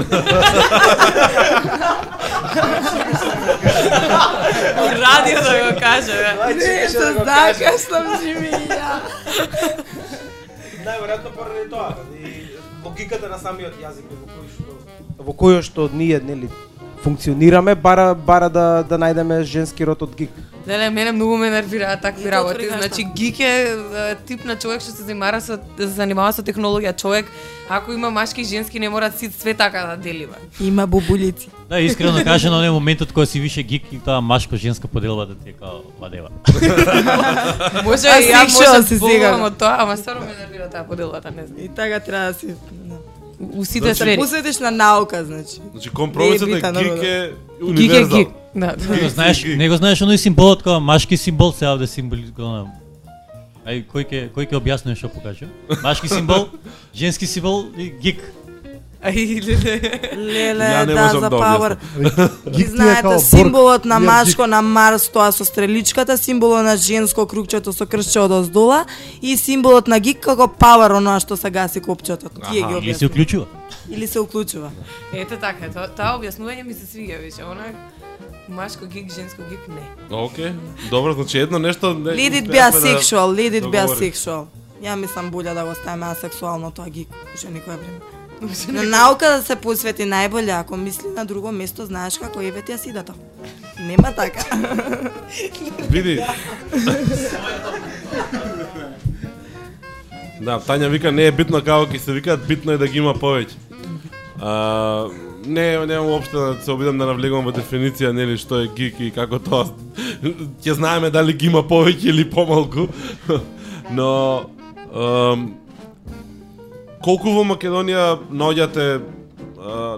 [5.02, 6.54] Радио да го каже, бе.
[6.60, 7.78] Чекай, се да знака кажам.
[7.78, 9.00] сум живија.
[10.82, 14.70] Најверојатно поради тоа, и логиката на самиот јазик во кој што
[15.18, 16.48] во кој што ние нели
[17.02, 20.30] функционираме, бара бара да да најдеме женски род од гик.
[20.68, 22.68] Леле, мене многу ме нервираат такви работи.
[22.68, 23.76] Значи, гик е
[24.26, 26.96] тип на човек што се занимава со се занимава со технологија.
[26.96, 27.26] Човек
[27.68, 30.34] ако има машки и женски не мора сит све така да делиме.
[30.60, 31.48] Има бубулици.
[31.68, 35.48] да, искрено кажано, не моментот кога си више гик и таа машко-женска поделба да ти
[35.50, 36.28] е као вадева.
[37.84, 38.96] Може А и ја може си да сега.
[38.96, 41.58] зборувам од тоа, ама стварно ме нервира таа поделбата, не знам.
[41.64, 42.46] И така треба да си
[43.42, 44.16] У- сите Значи, сфери.
[44.16, 45.60] посветиш на наука, значи.
[45.72, 48.18] Значи компромисот Не е е битен, гик да, е Гик е универзал.
[48.18, 48.28] гик.
[48.54, 48.76] Да.
[48.90, 52.68] Не го знаеш, не го знаеш оној символот кога машки символ се овде символи го
[53.66, 55.46] Ај кој ќе кој ќе објасни што покажа?
[55.82, 56.48] Машки символ,
[56.94, 58.18] женски символ и гик.
[59.02, 59.42] Ај,
[60.14, 60.86] леле.
[60.86, 61.76] Да, за да пауер.
[62.46, 67.86] Ви знаете, символот на машко на Марс, тоа со стреличката, символот на женско кругчето со
[67.86, 68.84] кршче од оздола
[69.20, 72.30] и символот на гик како пауер, оноа што се гаси копчето.
[72.30, 72.84] Тие ги Аха.
[72.86, 73.46] Или се уклучува.
[73.90, 74.70] Или се уклучува.
[75.12, 77.74] Ете така, тоа, таа објаснување ми се свиѓа више, она
[78.48, 80.16] Машко гик, женско гик, не.
[80.16, 80.52] Окей.
[80.90, 84.46] Добро, значи едно нешто не Let it be asexual, let it be asexual.
[84.82, 88.21] Ја мислам боле да го ставиме асексуално тоа гик, уште никој време.
[88.68, 92.72] На наука да се посвети најболе, ако мисли на друго место, знаеш како еве ти
[92.74, 93.14] ја сидата.
[93.86, 94.42] Нема така.
[95.90, 96.18] Види.
[100.40, 103.14] да, Тања вика не е битно како ќе се викаат, битно е да ги има
[103.14, 103.54] повеќе.
[104.42, 105.06] А,
[105.46, 109.12] не, немам уопште да се обидам да навлегувам во дефиниција нели што е гик и
[109.14, 109.70] како тоа
[110.66, 112.88] ќе знаеме дали ги има повеќе или помалку.
[113.90, 114.50] Но
[117.02, 118.86] колку во Македонија наоѓате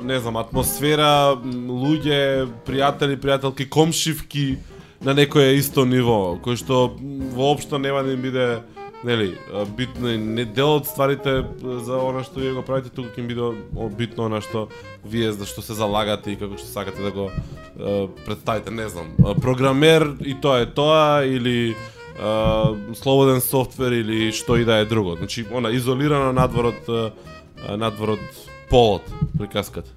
[0.05, 4.59] не знам, атмосфера, луѓе, пријатели, пријателки, комшивки
[5.05, 6.85] на некое исто ниво, кој што
[7.37, 8.47] воопшто нема да им биде
[9.05, 9.35] нели,
[9.77, 13.29] битно и не дел од стварите за она што вие го правите, туку ќе им
[13.29, 13.51] биде
[13.97, 14.69] битно она што
[15.05, 19.13] вие за што се залагате и како што сакате да го а, представите, не знам,
[19.41, 21.77] програмер и тоа е тоа или
[22.19, 25.17] а, слободен софтвер или што и да е друго.
[25.17, 27.13] Значи, она изолирано надвор од а,
[27.69, 28.21] а, надвор од
[28.71, 29.03] полот
[29.39, 29.91] приказката.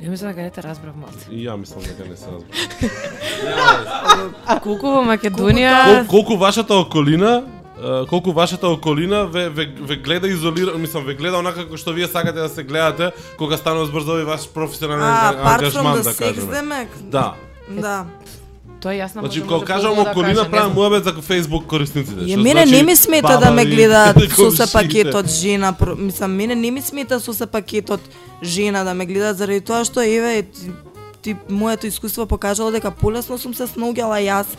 [0.00, 1.30] Ја мислам дека не те разбрав малце.
[1.30, 2.52] И ја мислам дека не се разбра.
[4.60, 5.74] Колку во Македонија...
[5.84, 7.44] Кол, колку вашата околина
[7.78, 11.92] а, колку вашата околина ве, ве, ве гледа изолирано, мислам, ве гледа онака како што
[11.92, 16.14] вие сакате да се гледате кога станува збор за овој ваш професионален А, ангажман, да
[16.14, 16.52] кажеме.
[16.52, 16.88] демек.
[17.02, 17.34] Да.
[17.68, 18.06] Да.
[18.84, 19.24] Тоа е јасно.
[19.24, 22.20] Значи, кога може кажам да околина, кажа, не правам муабет за Facebook корисниците.
[22.20, 26.54] Ја мене значи не ми смета да ме гледаат со се пакетот жена, мислам мене
[26.54, 28.00] не ми смета со се пакетот
[28.42, 30.44] жена да ме гледаат заради тоа што еве
[31.22, 34.52] ти, моето искуство покажало дека полесно сум се снаоѓала јас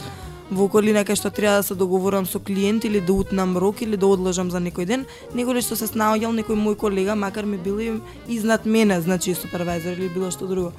[0.49, 3.97] во околина кај што треба да се договорам со клиент или да утнам рок или
[3.97, 7.57] да одложам за некој ден, него ли што се снаоѓал некој мој колега, макар ми
[7.57, 10.73] бил и изнад мене, значи супервајзор или било што друго.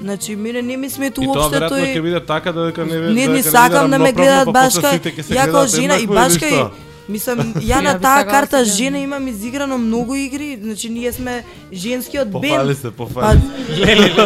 [0.00, 1.96] Значи, мене не ми смета И тоа уопште веројатно тој...
[1.96, 4.92] ќе биде така додека не Не, не биде сакам да ме гледаат баш после кај
[4.92, 6.70] сите ќе се ја како жена и еднакво баш или кај што?
[7.08, 11.44] Мислам, ја на таа карта да се жена имам изиграно многу игри, значи ние сме
[11.72, 12.78] женскиот Пофали бенд.
[12.78, 13.40] се, Па, пофали.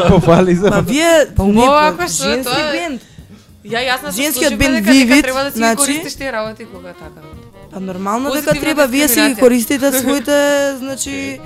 [0.09, 3.03] Пофали за па вие Па не, па, женски тоа бенд.
[3.65, 7.21] Ја јасно се Женскиот бенд Vivid, треба да си значи- користиш тие работи кога така.
[7.73, 11.41] Па нормално дека треба вие си ги користите своите, значи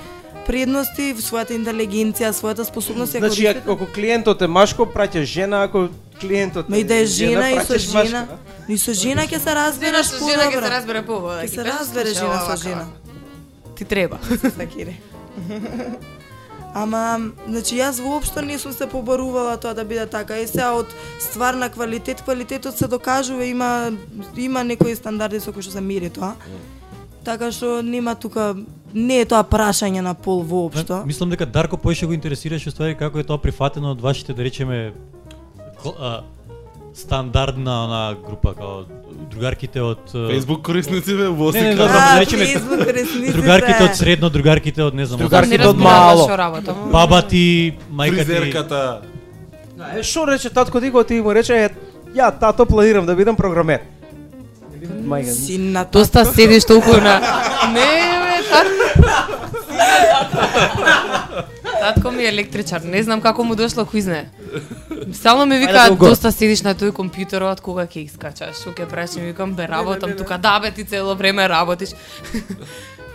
[0.47, 3.71] предности, својата интелигенција, својата способност ја Значи, користите.
[3.71, 5.87] ако клиентот е машко, праќаш жена, ако
[6.21, 8.25] клиентот Ма и да е жена и со жена.
[8.25, 8.73] да?
[8.73, 11.41] И со жена ќе се Жена разбереш со жена ќе се разбере побода.
[11.43, 12.85] Ќе се разбере жена со жена.
[13.75, 14.19] Ти треба.
[14.57, 14.97] Сакире.
[16.73, 20.37] Ама, значи јас воопшто не сум се побарувала тоа да биде така.
[20.37, 20.85] Е сега од
[21.19, 23.91] ствар на квалитет, квалитетот се докажува, има
[24.37, 26.35] има некои стандарди со кои што се мери тоа.
[27.25, 28.53] Така што нема тука
[28.93, 31.03] не е тоа прашање на пол воопшто.
[31.05, 34.93] Мислам дека Дарко поише го интересираше ствари како е тоа прифатено од вашите да речеме
[35.85, 36.21] а,
[36.93, 38.85] стандардна она група како
[39.31, 42.15] другарките од Facebook корисници бе, во Не, не, се добро, кажа.
[42.15, 46.25] да речеме, другарките од средно, другарките од не знам, од Другарките од мало.
[46.25, 48.25] Што баба ти, мајка ти.
[48.25, 49.01] Фризерката.
[49.95, 51.69] Е, Шо рече татко Дико ти му рече е,
[52.15, 53.85] ја тато планирам да бидам програмер.
[55.05, 55.31] Мајка.
[55.31, 57.19] Син на Доста седиш толку на...
[57.73, 58.08] Не.
[61.79, 64.25] Татко ми е електричар, не знам како му дошло кој знае.
[65.13, 66.09] Стално ми долго.
[66.09, 70.11] доста седиш на тој компјутерот, кога ќе искачаш, што ќе правиш, ми викам, бе, работам
[70.17, 71.89] тука, да бе, ти цело време работиш.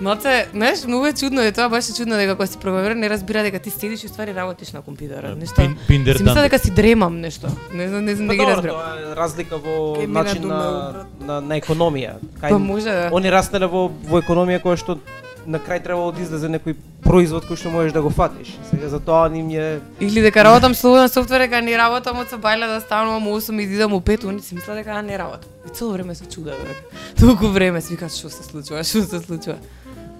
[0.01, 3.11] Малце, знаеш, многу е чудно, е тоа баш е чудно дека кога си програмер не
[3.11, 5.63] разбира дека ти седиш и ствари работиш на компјутерот, нешто.
[5.87, 6.45] Пиндер Си мисля дан.
[6.45, 7.47] дека си дремам нешто.
[7.75, 8.77] Не знам, не знам да ги разбирам.
[8.77, 12.19] Тоа е разлика во начин на, на, на економија.
[12.43, 13.11] Кај, Па може да.
[13.15, 14.99] Они раснале во, во економија која што
[15.47, 18.55] на крај требало да излезе некој производ кој што можеш да го фатиш.
[18.71, 22.67] Сега за тоа ним е Или дека работам слободен софтвер, дека не работам од Сабајле
[22.67, 25.51] да станувам у 8 и да идам у 5, они си мислат дека не работам.
[25.67, 26.75] И цело време се чуда дека
[27.21, 29.57] толку време си викаат што се случува, што се случува.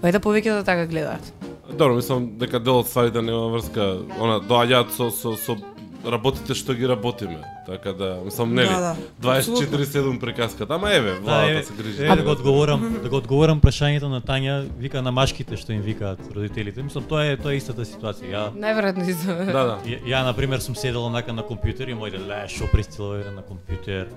[0.01, 1.33] Па да повеќе да така гледаат.
[1.71, 5.57] Добро, мислам дека дел од стварите нема врска, она доаѓаат со со со
[6.05, 7.41] работите што ги работиме.
[7.65, 9.41] Така да, мислам нели, Да, да.
[9.41, 12.03] 24/7 приказката, ама еве, Да, владата еве, се грижи.
[12.05, 15.81] еве да го одговорам, да го одговорам прашањето на Тања, вика на машките што им
[15.81, 16.83] викаат родителите.
[16.83, 18.29] Мислам тоа е тоа е истата ситуација.
[18.31, 19.33] Ја Најверојатно и за...
[19.33, 19.79] Да, да.
[19.85, 23.41] Ја, ја на пример сум седел онака на компјутер и мојде ле шо пристило на
[23.41, 24.07] компјутер.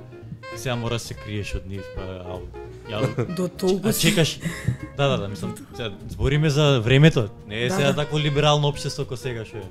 [0.57, 2.41] Сега мора да се криеш од нив, па ау.
[2.89, 4.39] Ја До толку А чекаш
[4.97, 7.29] Да, да, да, мислам, сега збориме за времето.
[7.49, 7.95] Не е Да, сега да.
[7.95, 9.69] такво либерално општество како сега што е.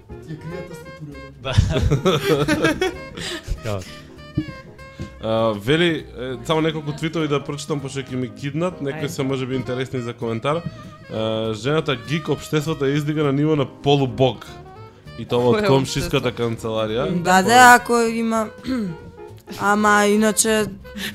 [1.41, 1.53] Да.
[3.63, 3.79] Така.
[5.21, 9.55] А, вели, е, само неколку твитови да прочитам пошто ќе ми киднат, некои се можеби
[9.55, 10.61] интересни за коментар.
[11.13, 14.45] А, жената гик општеството е издига на ниво на полубог.
[15.17, 17.09] И тоа од комшиската канцеларија.
[17.25, 18.47] Да, да, ако има
[19.59, 20.65] Ама иначе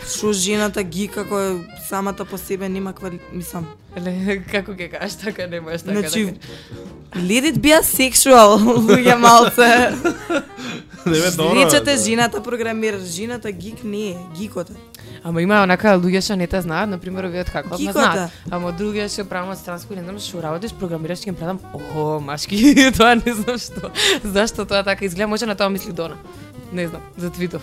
[0.09, 3.69] што жената ги како самата по себе нема квали, мислам.
[3.97, 6.33] Ле, како ќе кажеш така не можеш така Значи да
[7.15, 8.57] let it be a sexual,
[8.89, 9.93] луѓе малце.
[11.07, 11.55] Не бе добро.
[11.55, 14.75] Речете жената програмира, жената гик не е, гикот е.
[15.25, 17.93] Ама има онака луѓе што не те знаат, на пример овие од како ма Кикота.
[17.93, 18.31] знаат.
[18.51, 21.61] Ама другија што правам од странско, не знам што работиш, програмираш ќе им предам.
[21.95, 22.57] О, машки,
[22.97, 23.93] тоа не знам што.
[24.25, 26.17] Зашто тоа така изгледа, може на тоа мисли Дона.
[26.73, 27.63] Не знам, за Твитов.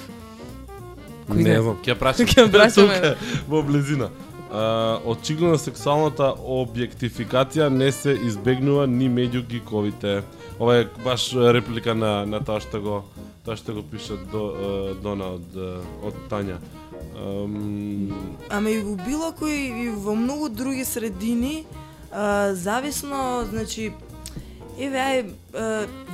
[1.30, 2.28] Кој Не знам, ќе прашам.
[2.28, 2.98] Ќе прашаме.
[2.98, 4.10] Тука, во близина.
[4.50, 10.24] А, очигледно сексуалната објектификација не се избегнува ни меѓу гиковите.
[10.60, 12.96] Ова е баш реплика на на тоа што го
[13.46, 14.44] тоа што го пише до
[15.04, 15.60] Дона од
[16.10, 16.58] од Тања.
[17.20, 18.10] Ам,
[18.50, 21.66] Ама и во било кој и во многу други средини
[22.12, 23.94] а, зависно, значи
[24.80, 25.18] еве ај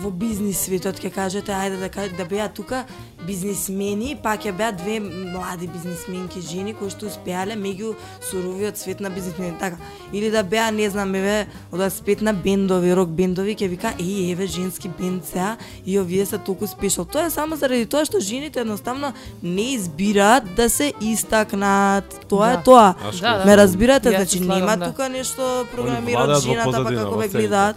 [0.01, 2.86] во бизнис светот ќе кажете ајде да каже да беа тука
[3.25, 7.93] бизнисмени, па ќе беа две млади бизнисменки жени кои што успеале меѓу
[8.30, 9.78] суровиот свет на бизнисмени така
[10.13, 14.32] или да беа не знам еве од аспект на бендови, рок бендови ќе вика еј
[14.32, 17.06] еве женски бенд сега и овие се толку спешал.
[17.06, 22.25] Тоа е само заради тоа што жените едноставно не избираат да се истакнат.
[22.30, 22.63] Тоа е Да.
[22.63, 22.95] тоа.
[23.10, 23.21] Ашко.
[23.21, 23.45] Да, да.
[23.45, 24.89] Ме разбирате, Јас значи нема да.
[24.89, 27.75] тука нешто програмираат жената па како ве гледаат.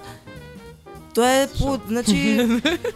[1.18, 2.14] Тоа е по, значи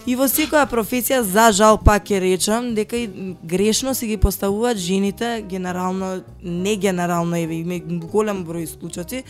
[0.07, 3.09] и во секоја професија за жал пак ќе речам дека и
[3.43, 9.25] грешно си ги поставуваат жените генерално не генерално еве има голем број случаи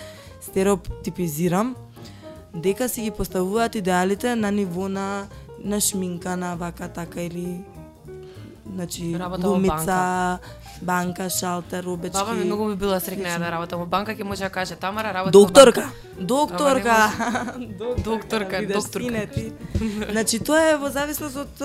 [0.45, 1.73] стереотипизирам
[2.53, 5.25] дека си ги поставуваат идеалите на ниво на
[5.65, 7.65] на шминка на вака така или
[8.75, 10.39] значи Работа во глумица,
[10.83, 12.19] банка, шалтер, обечки.
[12.19, 14.77] Баба ми многу би била срекна ја да работам во банка, ќе може да каже
[14.77, 15.91] Тамара работи Докторка.
[16.19, 16.97] Докторка.
[18.05, 19.27] Докторка, докторка.
[19.35, 19.53] ти.
[20.11, 21.63] Значи тоа е во зависност од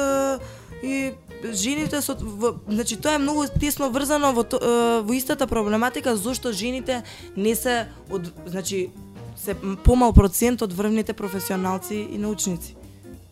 [0.83, 1.13] и
[1.53, 4.45] жените со во, значи тоа е многу тесно врзано во
[5.01, 7.03] во истата проблематика зошто жените
[7.35, 8.89] не се од значи
[9.37, 12.75] се помал процент од врвните професионалци и научници.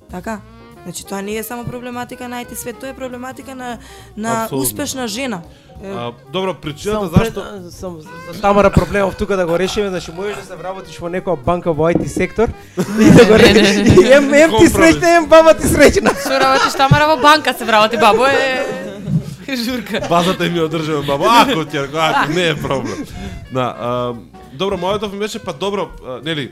[0.10, 0.42] Така?
[0.86, 3.78] Значи тоа не е само проблематика на IT свет, тоа е проблематика на
[4.18, 4.64] на Апсолутно.
[4.64, 5.42] успешна жена.
[5.86, 7.98] А, добро, причината Само пред- зашто а, Сам,
[8.34, 11.74] за Тамара проблемов тука да го решиме, значи можеш да се вработиш во некоја банка
[11.74, 12.50] во IT сектор
[13.02, 13.78] и да го решиш.
[14.06, 16.14] Ем, ем ти среќна, ем баба ти среќна.
[16.16, 18.66] Што работиш Тамара во банка се вработи бабо е
[19.56, 20.08] журка.
[20.10, 23.06] базата ми одржува баба, ако ќе ако не е проблем.
[23.54, 24.14] Да, а,
[24.54, 26.52] добро, мојот ми беше па добро, а, нели,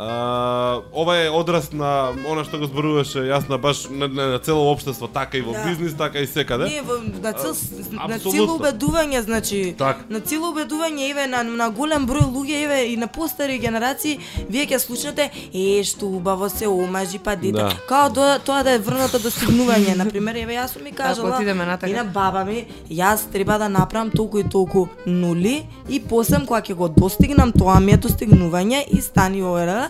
[0.00, 4.38] А, ова е одраз на она што го зборуваше јас на баш на, на, на
[4.38, 5.64] цело општество, така и во Да.
[5.66, 6.64] бизнис, така и секаде.
[6.70, 7.50] Не, во, на цел,
[7.90, 8.30] на апсолутно.
[8.30, 10.06] цело убедување, значи, Така.
[10.08, 14.66] на цело убедување, еве, на, на голем број луѓе, еве, и на постари генерации, вие
[14.70, 17.58] ќе слушнете, е, што убаво се омажи, па дете.
[17.58, 17.74] Да.
[17.88, 19.96] Као до, тоа да е врното достигнување.
[19.98, 21.90] Например, еве, јас сум ми кажала, отидеме натака.
[21.90, 26.62] и на баба ми, јас треба да направам толку и толку нули, и после, кога
[26.62, 29.87] ќе го достигнам, тоа ми е достигнување, и стани ова,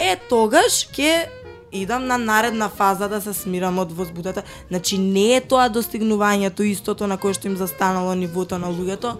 [0.00, 1.28] е, тогаш ќе
[1.72, 4.42] идам на наредна фаза да се смирам од возбудата.
[4.68, 9.16] Значи не е тоа достигнувањето истото на кое што им застанало нивото на луѓето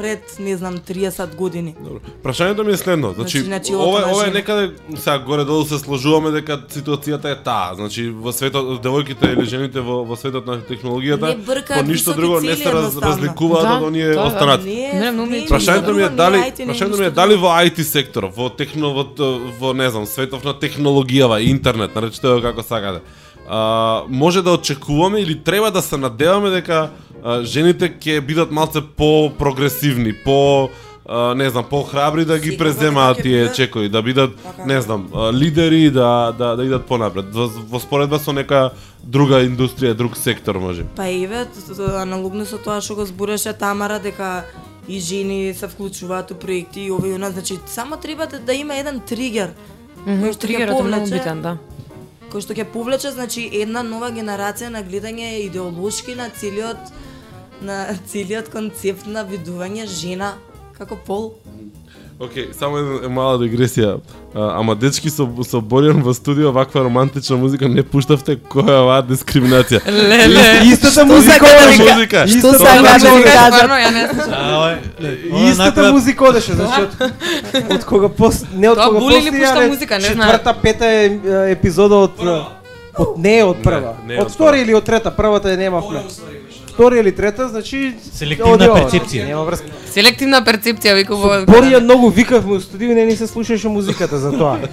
[0.00, 1.74] пред не знам 30 години.
[1.80, 2.00] Добро.
[2.24, 3.12] Прашањето ми е следно.
[3.12, 7.32] Значи, Значи, значи, ова, отма ова е некаде сега горе долу се сложуваме дека ситуацијата
[7.32, 7.74] е таа.
[7.76, 12.56] Значи во светот девојките или жените во во светот на технологијата по ништо друго не
[12.56, 14.64] се раз, разликуваат Да, од оние да, останати.
[14.64, 18.94] Не, Не, Прашањето ми е дали прашањето ми е дали во IT сектор, во техно
[18.96, 19.04] во,
[19.60, 23.04] во не знам, светов на технологијава, интернет, наречете како сакате.
[23.48, 26.90] А, може да очекуваме или треба да се надеваме дека
[27.42, 30.68] жените ќе бидат малце по-прогресивни, по
[31.34, 33.56] не знам, по-храбри да ги преземаат тие бидат.
[33.56, 34.64] чекои, да бидат, Така.
[34.66, 37.34] не знам, лидери да да да идат понапред.
[37.34, 38.70] Во, во споредба со нека
[39.02, 40.84] друга индустрија, друг сектор може.
[40.96, 44.44] Па т- аналогно со тоа што го збореше Тамара дека
[44.88, 48.54] и жени се вклучуваат у проекти и ова и она, значи само треба да, да
[48.54, 49.50] има еден тригер.
[50.06, 51.58] кој што ќе Тригерот е многу битен, да.
[52.32, 56.78] кој што ќе повлече значи една нова генерација на гледање идеолошки на целиот
[57.62, 60.34] на целиот концепт на видување жена
[60.78, 61.32] како пол.
[62.20, 63.94] Океј, само една мала дигресија.
[64.34, 68.80] А, ама дечки со со Боријан во студио ваква романтична музика не пуштавте која е
[68.82, 69.80] оваа дискриминација.
[70.10, 70.42] Леле.
[70.68, 72.26] Истата музика да музика.
[72.28, 73.22] Што Истата сака да ви?
[73.24, 74.34] Стварно, ја не слушам.
[75.00, 79.66] Е- е Истата музика одеше, значи од, од кога пос не од кога постои, пушта
[79.68, 80.28] музика, не знам.
[80.28, 83.96] Четврта, пета е, е, епизода од од не е од прва.
[84.10, 86.04] Е од втора или од трета, првата ја немавме.
[86.80, 89.26] Втора или трета, значи Селективна оди ова, перцепција.
[89.28, 89.66] Нема врска.
[89.92, 91.42] Селективна перцепција викува.
[91.44, 94.70] Борија многу викавме у студио, не ни се слушаше музиката за тоа.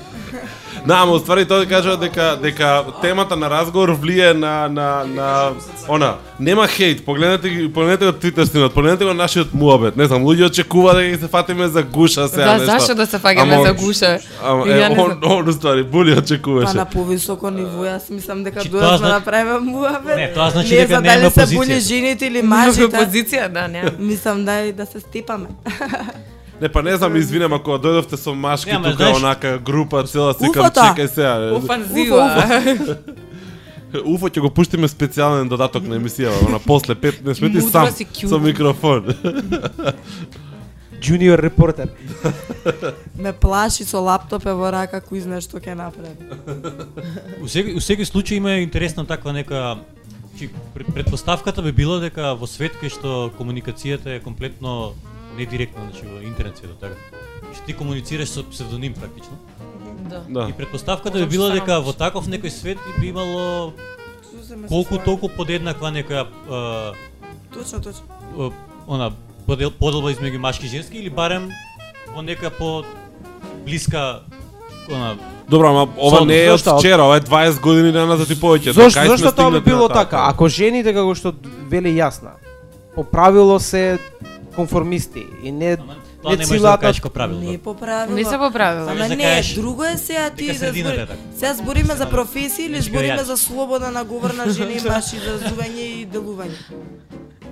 [0.88, 2.67] Да, ама уствари тоа да кажува дека дека
[3.01, 5.51] темата на разговор влие на на на
[5.88, 6.15] она.
[6.39, 9.97] Нема хейт, погледнете ги, погледнете го Twitter стинот, погледнете го нашиот муабет.
[9.97, 13.17] Не знам, луѓе очекува да ги се фатиме за гуша сега Да, зашто да се
[13.17, 14.19] фаќаме за гуша?
[14.43, 16.73] Ама е, не он, он уствари були Па очекуваше.
[16.73, 20.15] на повисоко ниво, јас мислам дека Чи дуа зна- направиме муавет.
[20.15, 21.55] Не, тоа значи не дека дали се позиција.
[21.55, 22.81] були жените или Мажите.
[22.81, 22.97] мажите.
[22.97, 23.83] позиција, да, не.
[23.99, 25.47] Мислам да да се степаме.
[26.59, 30.03] Не, па не знам, извинем ако дојдовте со машки Не, ама тука знаеш- онака група
[30.03, 30.81] цела си кам Уфата.
[30.81, 31.33] чекај сега.
[31.53, 32.23] Офанзива.
[34.05, 37.87] Уфо ќе го пуштиме специјален додаток на емисијава, на после 15 минути Мудро сам
[38.29, 39.05] со микрофон.
[40.99, 41.89] Junior репортер.
[43.15, 46.09] Ме плаши со лаптоп е во рака кој знае што ќе направи.
[47.43, 49.77] У секој, у секој случај има интересна таква нека
[50.37, 54.93] Чи, пред- предпоставката би била дека во свет кај што комуникацијата е комплетно
[55.38, 56.95] недиректна, значи во интернет светот, така.
[57.53, 59.38] Што ти комуницираш со псевдоним практично.
[60.09, 60.23] Да.
[60.27, 60.49] Да.
[60.49, 63.73] И предпоставката би Зашто била дека во таков некој свет би имало
[64.67, 66.93] колку толку подеднаква нека а,
[67.53, 68.53] Точно, точно.
[68.88, 69.11] она
[69.45, 71.51] подел, поделба измеѓу машки и женски или барем
[72.15, 72.85] во нека по
[73.65, 74.23] блиска
[74.89, 75.17] она
[75.49, 78.73] Добро, ама ова не е од вчера, ова е 20 години назад и повеќе.
[78.75, 80.27] Зошто, кај сме зашто тоа би било така?
[80.27, 81.31] Ако жените како што
[81.71, 82.35] вели јасна,
[82.95, 83.99] по правило се
[84.57, 85.95] конформисти и не ама
[86.27, 87.39] не да цилата- како правило.
[87.39, 88.15] Не е по правило.
[88.15, 88.83] Не се поправила.
[88.83, 91.07] Ама Можеш да не, друго е сега ти да збори.
[91.35, 95.39] Сега збориме за професии или збориме за слобода на говор на жени и маши, за
[95.39, 96.57] зување и делување.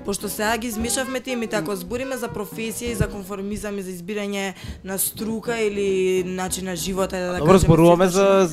[0.05, 4.53] Пошто сега ги измешавме темите, ако збориме за професија и за конформизам и за избирање
[4.83, 5.87] на струка или
[6.23, 8.49] начин на живот, да Добро, кажеме, зборуваме сето за,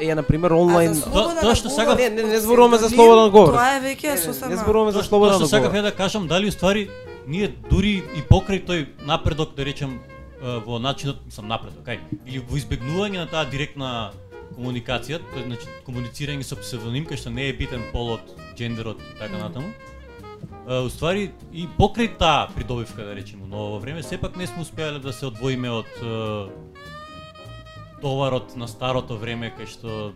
[0.00, 0.92] е, на пример, онлайн...
[0.92, 3.54] тоа што говор, сакав- Не, не, не зборуваме за слободен говор.
[3.54, 5.78] Тоа е веќе Не, со не, зборуваме за слободен Тоа што сакав говор.
[5.78, 6.88] ја да кажам, дали уствари
[7.26, 10.00] ние дури и покрај тој напредок, да речем,
[10.40, 14.12] во начинот, сам напредок, ај, или во избегнување на таа директна
[14.56, 18.24] комуникација, тој значи комуницирање со псевдоним кај што не е битен полот,
[18.56, 19.72] джендерот и така натаму.
[20.66, 25.12] Уствари и покрај таа придобивка да речеме, но во време сепак не сме успеале да
[25.12, 25.90] се одвоиме од
[28.00, 30.12] товарот на старото време кај што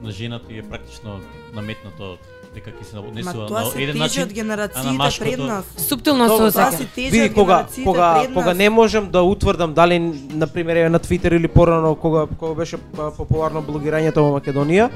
[0.00, 1.20] на жената е практично
[1.54, 2.16] наметнато
[2.54, 5.64] дека ќе се Ма однесува на еден тежи начин, од генерациите пред нас.
[5.88, 6.70] Суптилно се осеќа.
[6.76, 9.98] се тежи Види од кога кога пред кога не можам да утврдам дали
[10.30, 12.78] на пример е на Твитер или порано кога кога беше
[13.16, 14.90] популарно блогирањето во Македонија,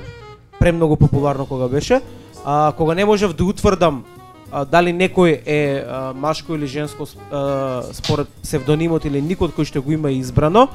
[0.58, 2.00] премногу популарно кога беше,
[2.44, 4.04] а кога не можев да утврдам
[4.52, 9.82] а, дали некој е а, машко или женско а, според псевдонимот или никот кој што
[9.82, 10.68] го има избрано,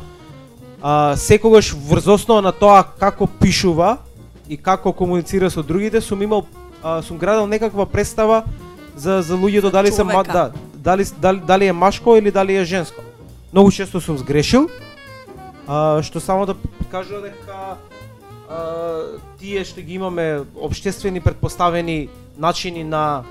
[0.81, 3.97] а, секогаш врз основа на тоа како пишува
[4.49, 6.45] и како комуницира со другите, сум имал
[6.83, 8.43] а, сум градел некаква представа
[8.95, 12.65] за за луѓето дали се ма, да, дали, дали дали е машко или дали е
[12.65, 13.01] женско.
[13.53, 14.69] Многу често сум сгрешил.
[15.67, 16.55] А, што само да
[16.91, 17.79] кажува дека
[18.49, 18.57] а,
[19.39, 23.23] тие што ги имаме обштествени предпоставени начини на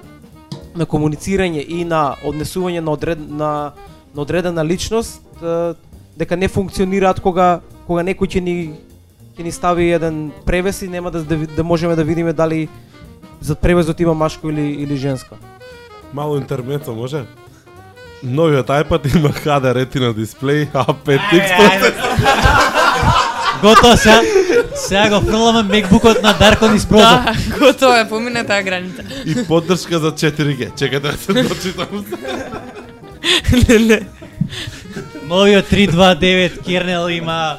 [0.74, 3.72] на комуницирање и на однесување на одред на
[4.14, 5.74] на одредена личност а,
[6.16, 8.57] дека не функционираат кога кога некој ќе ни
[9.36, 12.68] ќе ни стави еден превес и нема да да, да можеме да видиме дали
[13.43, 15.36] зад превезот има машко или или женско.
[16.14, 17.24] Мало интермецо може?
[18.22, 21.93] Новиот iPad има HD Retina дисплеј, A5X
[23.62, 24.20] Готово сега.
[24.74, 27.05] Сега го фрламе MacBookот на Дарко низ прозор.
[27.05, 29.03] Да, готово е, помине таа граница.
[29.26, 30.72] и поддршка за 4G.
[30.74, 32.05] Чекајте да се дочитам.
[33.68, 34.01] Не, не.
[35.23, 37.59] Новиот 329 кернел има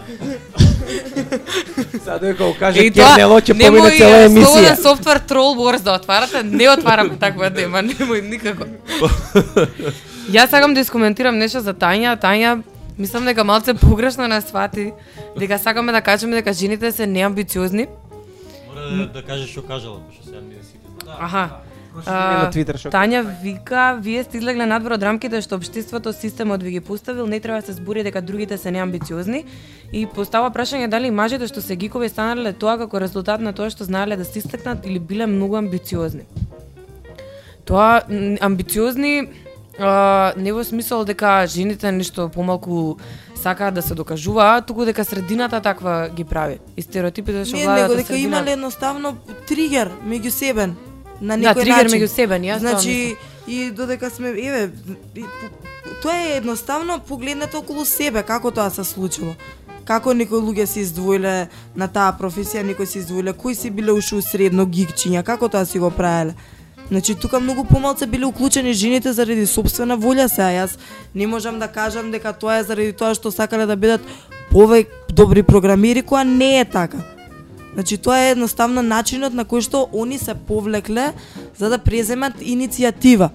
[1.91, 4.45] Сега дека го каже Кернело ќе помине цела емисија.
[4.45, 8.67] слободен софтвер Troll Wars да отварате, не отвараме таква тема, немој никако.
[10.35, 12.61] Јас сакам да искоментирам нешто за Тања, Тања
[12.97, 14.91] мислам дека малце погрешно не свати,
[15.39, 17.87] дека сакаме да кажеме дека жените се неамбициозни.
[18.67, 21.19] Мора да, да кажеш што кажала, пошто сега не сите знаат.
[21.21, 21.49] Аха.
[22.05, 26.77] На Твитер што Тања вика, вие сте излегле надвор од рамките што општеството системот ви
[26.77, 29.45] ги поставил, не треба да се збори дека другите се неамбициозни
[29.91, 33.85] и постава прашање дали мажите што се гикови станале тоа како резултат на тоа што
[33.85, 36.25] знаеле да се истакнат или биле многу амбициозни.
[37.65, 38.01] Тоа
[38.41, 39.29] амбициозни
[39.79, 42.97] а, не во смисол дека жените нешто помалку
[43.35, 46.59] сакаат да се докажуваат, туку дека средината таква ги прави.
[46.77, 48.27] И стереотипите што Не, владаат него во дека средината.
[48.29, 49.17] имале едноставно
[49.47, 50.69] тригер меѓу себе
[51.21, 51.99] на Да, некој тригер начин.
[51.99, 53.15] меѓу себе, тоа Значи,
[53.47, 54.71] и додека сме, еве,
[56.01, 59.35] тоа е едноставно погледнете околу себе како тоа се случило.
[59.85, 64.15] Како некои луѓе се издвоиле на таа професија, некои се издвоиле, кои си биле уши
[64.15, 66.35] у средно гигчиња, како тоа си го правеле.
[66.87, 70.63] Значи тука многу помалце биле уклучени жените заради собствена волја сега.
[70.63, 70.77] Јас
[71.15, 74.01] не можам да кажам дека тоа е заради тоа што сакале да бидат
[74.51, 77.12] повеќе добри програмери која не е така.
[77.73, 81.13] Значи тоа е едноставно начинот на кој што они се повлекле
[81.57, 83.31] за да преземат иницијатива.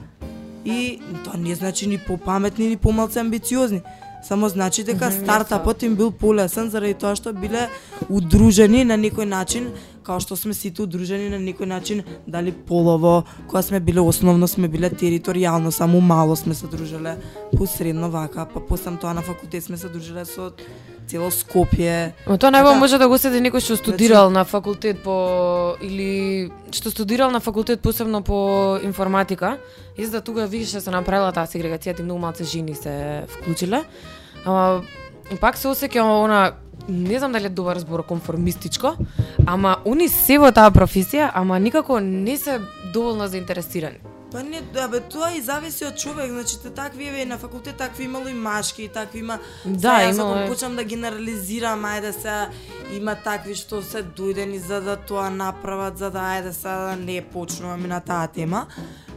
[0.65, 3.83] И тоа не значи ни попаметни ни помалку амбициозни.
[4.23, 7.69] Само значи дека стартапот им бил полесен заради тоа што биле
[8.09, 9.71] удружени на некој начин,
[10.03, 14.69] као што сме сите удружени на некој начин, дали полово, кога сме биле основно сме
[14.69, 17.17] биле територијално, само мало сме се дружеле,
[17.57, 20.53] посредно вака, па после тоа на факултет сме се дружеле со
[21.09, 22.13] цело Скопје.
[22.27, 22.79] Но тоа најбо Така.
[22.79, 27.81] може да го седи некој што студирал на факултет по или што студирал на факултет
[27.81, 29.59] посебно по информатика,
[29.97, 33.85] изда тука више се направила таа сегрегација, ти многу малце жени се вклучиле.
[34.45, 34.83] Ама
[35.41, 36.53] пак се осеќам она
[36.89, 38.97] не знам дали е добар збор конформистичко,
[39.47, 42.61] ама они се во таа професија, ама никако не се
[42.93, 43.99] доволно заинтересирани.
[44.33, 47.77] Па не, да бе, тоа и зависи од човек, значи те такви еве на факултет
[47.77, 49.39] такви имало и машки, и такви има.
[49.65, 50.49] Да, Сега, јас имало е.
[50.49, 52.35] почнам да генерализирам, ајде се
[52.93, 57.23] има такви што се дојдени за да тоа направат, за да ајде се да не
[57.25, 58.67] почнуваме на таа тема.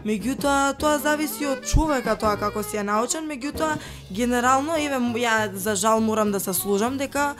[0.06, 3.76] Меѓутоа, тоа зависи од човека, тоа како си е научен, меѓутоа,
[4.12, 7.36] генерално, еве, ја за жал морам да се сложам дека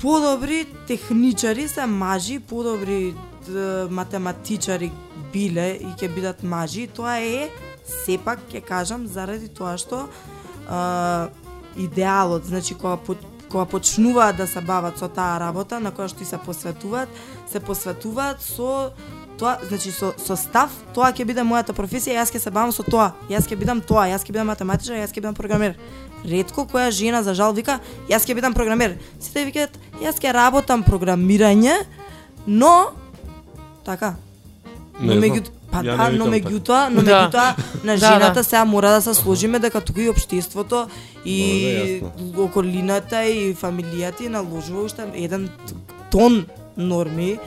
[0.00, 3.14] подобри техничари се мажи, подобри
[3.90, 4.92] математичари
[5.32, 7.48] биле и ќе бидат мажи, тоа е
[8.04, 10.06] сепак ќе кажам заради тоа што
[10.68, 11.28] а,
[11.76, 13.16] идеалот, значи кога по,
[13.50, 17.08] кога почнуваат да се бават со таа работа на која што и се посветуваат,
[17.46, 18.90] се посветуваат со
[19.38, 22.82] тоа, значи со, со став, тоа ќе биде мојата професија, јас ќе се бавам со
[22.86, 25.76] тоа, јас ќе бидам тоа, јас ќе бидам математичар, јас ќе бидам програмер.
[26.26, 27.78] Ретко која жена за жал вика,
[28.10, 28.96] јас ќе бидам програмер.
[29.20, 31.76] Сите викаат, јас ќе работам програмирање,
[32.46, 32.92] но
[33.84, 34.16] така.
[35.00, 37.10] Не но меѓу па Ја да, не но меѓутоа, но Да.
[37.10, 37.46] меѓутоа
[37.84, 38.44] на Да, жената да.
[38.44, 40.86] сега мора да се сложиме дека тука и општеството
[41.24, 41.36] и
[42.00, 42.38] јасно.
[42.38, 45.48] околината и фамилијата и наложува уште еден
[46.10, 47.38] тон норми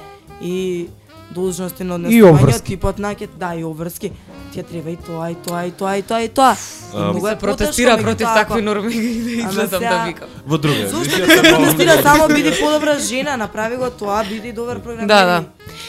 [0.42, 0.88] и
[1.32, 2.66] должности на И обврски.
[2.68, 4.12] типот на ќе да и обврски.
[4.50, 6.56] Ќе треба и тоа и тоа и тоа и тоа и тоа.
[6.92, 9.00] Многу е Се протестира против меѓутоа, такви норми да
[9.44, 10.30] излезам да викам.
[10.48, 15.08] Во друга Зошто се протестира само биди подобра жена, направи го тоа, биди добар програмер.
[15.08, 15.44] Да, да.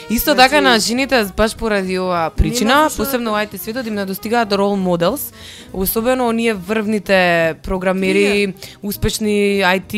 [0.09, 3.95] Исто Значи- така на жените баш поради оваа причина, зашто- посебно во IT светот им
[3.95, 5.33] недостигаат рол моделс,
[5.73, 9.93] особено оние врвните програмери, успешни IT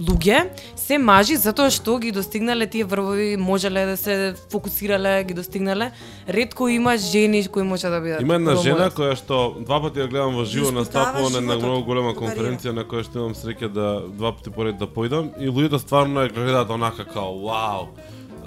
[0.00, 0.44] луѓе,
[0.76, 4.34] се мажи затоа што ги достигнале тие врвови, можеле да се
[4.70, 5.90] фокусирале, ги достигнале.
[6.28, 8.20] Ретко има жени кои може да бидат.
[8.20, 11.84] Има една жена која што два пати ја гледам во живо настапува на една многу
[11.84, 15.82] голема конференција на која што имам среќа да два пати поред да појдам и луѓето
[15.82, 17.90] стварно ја гледаат онака као вау.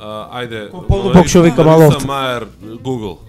[0.03, 2.07] Ајде, Ко полубог што вика Маловцев.
[2.07, 2.47] Мајер,
[2.83, 3.19] Google.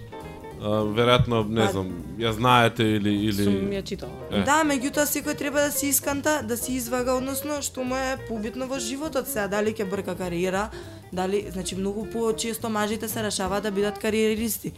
[0.65, 4.11] А, веројатно, не знам, ја знаете или Сум или ја читала.
[4.31, 4.41] Е.
[4.47, 8.65] Да, меѓутоа секој треба да се исканта, да се извага, односно што му е побитно
[8.67, 10.69] во животот сега, дали ќе брка кариера,
[11.13, 14.71] дали, значи многу почесто мажите се решаваат да бидат кариеристи.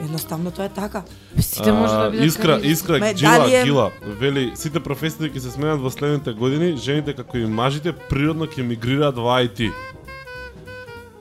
[0.00, 1.02] Едноставно тоа е така.
[1.40, 2.68] Сите може да бидат Искра, кариеристи.
[2.68, 6.76] Искра Ме, Джила, дали е- Гила, вели, сите професии ќе се сменат во следните години,
[6.76, 9.72] жените како и мажите природно ќе мигрираат во IT.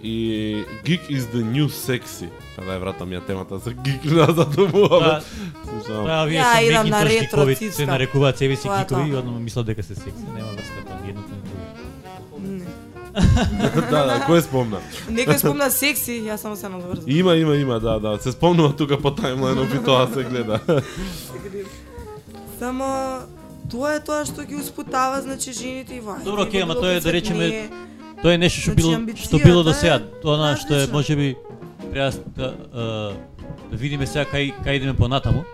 [0.01, 0.13] И
[0.85, 2.29] geek is the new sexy.
[2.55, 5.23] Па да ја вратам ја темата за geek Да, муабет.
[5.87, 7.75] Тоа вие Ја со идам на Macintosh ретро гикови цицка.
[7.75, 10.86] се нарекуваат себе си е гикови и одно мислат дека се секси, нема врска
[13.91, 14.81] да, да, кој спомна?
[15.09, 17.09] Некој спомна секси, јас само се надврзам.
[17.09, 18.17] Има, има, има, да, да.
[18.21, 20.61] Се спомнува тука по тајмлајнот и тоа се гледа.
[22.59, 22.85] Само
[23.71, 26.17] тоа е тоа што ги успутава значи жените и во.
[26.23, 27.69] Добро, окей, ама тоа е, да речеме,
[28.21, 29.99] Тоа е нешто што Значи, било што било до сега.
[30.23, 31.35] Тоа што е можеби
[31.91, 33.13] треба да, а,
[33.69, 35.45] да видиме сега кај кај идеме понатаму.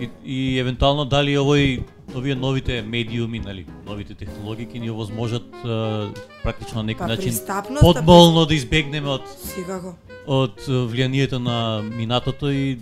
[0.00, 1.82] И, и евентуално дали овој
[2.14, 6.08] овие новите медиуми, нели, новите технологии ќе ни овозможат а,
[6.42, 7.34] практично на некој Па начин
[7.80, 9.94] подмолно да избегнеме од Секако.
[10.26, 12.78] од влијанието на минатото и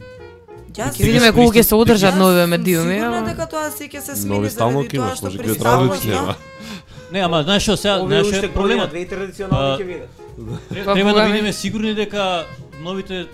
[0.73, 2.95] Јас Ќе видиме колку ќе се одржат нови медиуми.
[2.95, 5.27] Сигурна ама- дека тоа се ќе се смени Нови стално заради ќе тоа имаш, што
[5.27, 5.37] ама.
[5.39, 6.37] пристапноста
[7.13, 8.89] Не, ама знаеш што сега, знаеш што е проблемот.
[8.91, 10.11] две традиционални ќе видат.
[10.69, 12.45] Тре- Па, Треба да бидеме сигурни дека
[12.81, 13.27] новите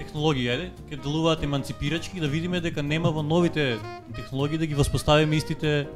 [0.00, 3.76] технологии, ајде, ќе делуваат еманципирачки и да видиме дека нема во новите
[4.16, 5.88] технологии да ги воспоставиме истите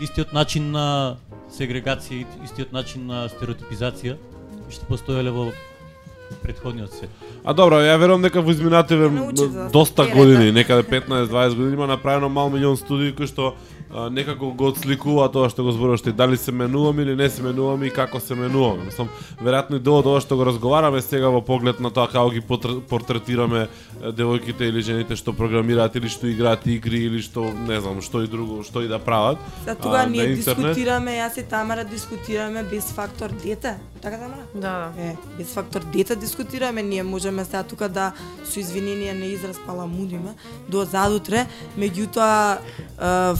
[0.00, 1.16] истиот начин на
[1.56, 4.18] сегрегација, и истиот начин на стереотипизација
[4.66, 5.50] кои што постоеле во
[6.42, 7.10] претходниот свет.
[7.44, 9.08] А добро, ја верувам дека во изминативе
[9.72, 13.54] доста години, некаде 15-20 години има направено мал милион студии кои што
[14.10, 17.86] некако го отсликува тоа што го зборуваш ти, дали се менуваме или не се менуваме
[17.86, 18.84] и како се менуваме.
[18.84, 19.08] Мислам,
[19.40, 22.42] веројатно и дел од ова што го разговараме сега во поглед на тоа како ги
[22.44, 23.66] портретираме
[24.02, 28.28] девојките или жените што програмираат или што играат игри или што не знам, што и
[28.28, 29.40] друго, што и да прават.
[29.64, 30.76] За тога а, ние интернет.
[30.76, 33.78] дискутираме, јас и Тамара дискутираме без фактор дете.
[34.02, 34.44] Така Тамара?
[34.54, 35.02] Да, да.
[35.02, 38.12] Е, без фактор дете дискутираме, ние можеме сега тука да
[38.44, 40.34] со извинение на израз паламудиме
[40.68, 41.46] до задутре,
[41.78, 43.36] меѓутоа е,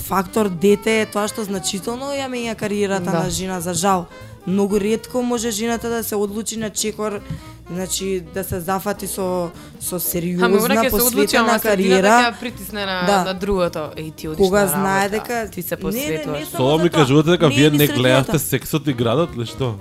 [0.47, 3.19] фактор дете е тоа што значително ја менја кариерата Да.
[3.21, 4.07] на жена за жал.
[4.47, 7.21] Многу ретко може жената да се одлучи на чекор,
[7.67, 10.49] значи да се зафати со со сериозна
[10.85, 12.09] се посветена ама средината кариера.
[12.09, 13.25] ќе ја притисне на, Да.
[13.25, 13.79] на другото.
[13.97, 16.45] Еј, ти одиш Кога на знае работа, дека ти се Не, не, не, посветуваш.
[16.47, 19.75] само Тоа ми кажувате дека Не вие не гледавте сексот и градот ли што?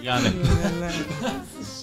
[0.00, 0.30] Ја не.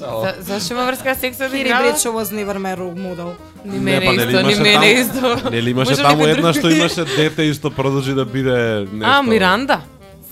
[0.02, 1.82] За, зашто има врска секса да Кири игра?
[1.82, 3.32] Бречо was never my role model.
[3.66, 5.50] Ни мене па, нели исто, ни мене таму- исто.
[5.52, 9.06] Нели имаше таму една што имаше дете и што продолжи да биде нешто.
[9.06, 9.80] А, Миранда.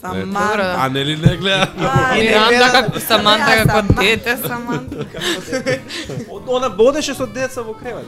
[0.01, 0.57] Саманта.
[0.57, 0.75] Да.
[0.79, 1.67] А нели не гледа?
[2.15, 4.01] Не Миранда како Саманта како Саманта.
[4.01, 5.05] дете, Саманта.
[6.49, 8.05] Она бодеше со деца во кревет.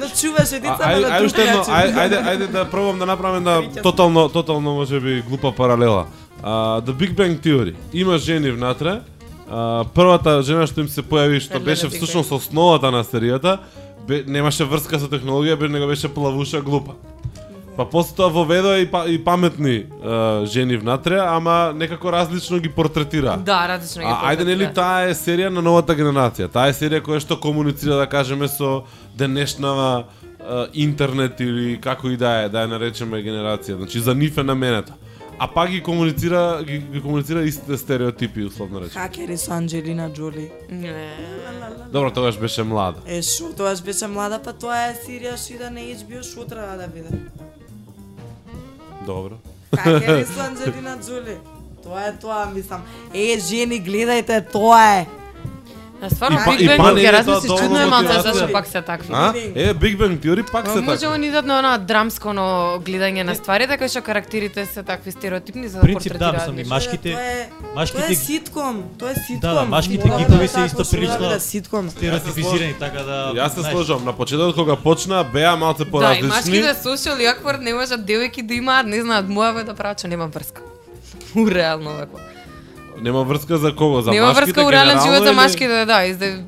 [0.00, 3.06] Но чуваше А, децата ај, на ај друг уште едно, ајде, ајде да пробам да
[3.06, 6.06] направам една тотално, тотално можеби глупа паралела.
[6.42, 7.74] Uh, The Big Bang Theory.
[7.92, 9.00] Има жени внатре.
[9.44, 13.58] Uh, првата жена што им се појави, што Елена беше всушност основата на серијата,
[14.08, 16.94] бе, немаше врска со технологија, бе, него беше плавуша глупа.
[17.76, 22.68] Па после тоа воведоа и, па, и паметни uh, жени внатре, ама некако различно ги
[22.68, 23.36] портретира.
[23.36, 24.74] Да, различно ги А, ајде нели портретира.
[24.74, 26.48] таа е серија на новата генерација.
[26.48, 28.84] Таа е серија која што комуницира да кажеме со
[29.18, 30.04] денешнава
[30.38, 33.76] е, интернет или како и да е, да ја наречеме генерација.
[33.76, 34.94] Значи за нив е наменета.
[35.38, 39.02] А пак ги комуницира ги, ги комуницира истите стереотипи условно речено.
[39.02, 40.50] Хакери со Анджелина Джоли.
[40.70, 41.16] Не.
[41.92, 43.00] Добро, тогаш беше млада.
[43.06, 46.46] Е, шо, тоаш беше млада, па тоа е серија што и да не HBO, шо
[46.46, 47.10] треба да биде?
[49.06, 49.38] Добро.
[49.76, 51.36] Хакери со Анджелина Джоли.
[51.82, 52.82] Тоа е тоа, мислам.
[53.14, 55.06] Е, жени, гледајте, тоа е.
[56.02, 58.66] А стварно па- Big Bang па не ќе тоа размислиш чудно е малце зашто пак
[58.66, 59.08] се такви.
[59.10, 59.32] А?
[59.54, 61.12] Е, Big Bang Theory пак се Може така.
[61.12, 62.44] они дадат на она драмско но
[62.80, 66.64] гледање на стварите кај што карактерите се такви стереотипни за да Принцип, да, мислам, и.
[66.66, 69.40] Машките- Тоа е, машките тоа е ситком, тоа е ситком.
[69.40, 71.90] Да, да, машките Мора гикови да се исто што прилично- да, ситком.
[71.90, 76.28] Стереотипизирани така да Јас се сложам, на почетокот кога почна беа малце Да, и поразлични.
[76.28, 80.26] машките social и аквард не можат девојки да имаат, не знаат, мојава да прача, нема
[80.26, 80.60] врска.
[81.48, 82.18] Реално вако.
[83.04, 84.00] Нема врска за кого?
[84.00, 86.42] За Нема машките врска у реален генерално живот за машките, да, и за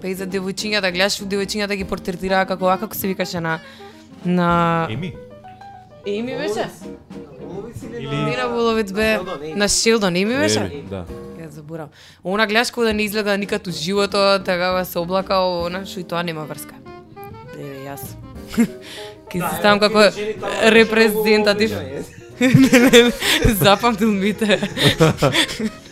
[0.00, 3.60] па и за девојчињата, гледаш девојчињата ги портретираа како а како се викаше на
[4.24, 5.14] на Еми,
[6.06, 6.66] Еми беше.
[7.94, 9.20] или на Воловец бе,
[9.54, 10.82] на Шилдон, Еми беше.
[10.90, 11.04] Да.
[11.38, 11.88] Ја заборав.
[12.24, 16.04] Она гледаш кога да не изгледа никад у живото, така се облака, она што и
[16.04, 16.74] тоа нема врска.
[17.54, 18.02] Еве јас.
[19.30, 20.10] Ке се ставам како
[20.74, 21.70] репрезентатив.
[23.62, 24.58] Запамтил мите.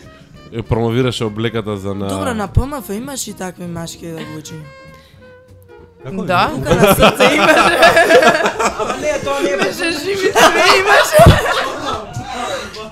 [0.51, 4.65] Ја промовираше облеката за на Добро, на ПМФ имаш и такви машки да девојчиња.
[6.03, 6.51] како Да.
[6.55, 7.57] Тука на срце имаш.
[8.79, 9.91] Ама не, тоа не беше.
[9.93, 11.19] живи све имаше.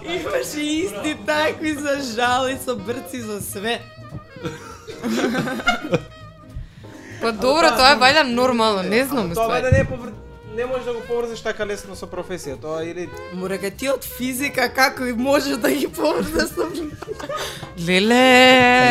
[0.06, 3.82] Имаше исти такви за жал и со брци за све.
[7.22, 9.62] Па добро, тоа е вајда нормално, не знам, Тоа ствари.
[9.62, 10.12] да не е повр...
[10.58, 12.58] не можеш да го поврзеш така лесно со професија.
[12.62, 16.66] Тоа или Мора ти од физика како и можеш да ги поврзаш со
[17.88, 18.26] Леле.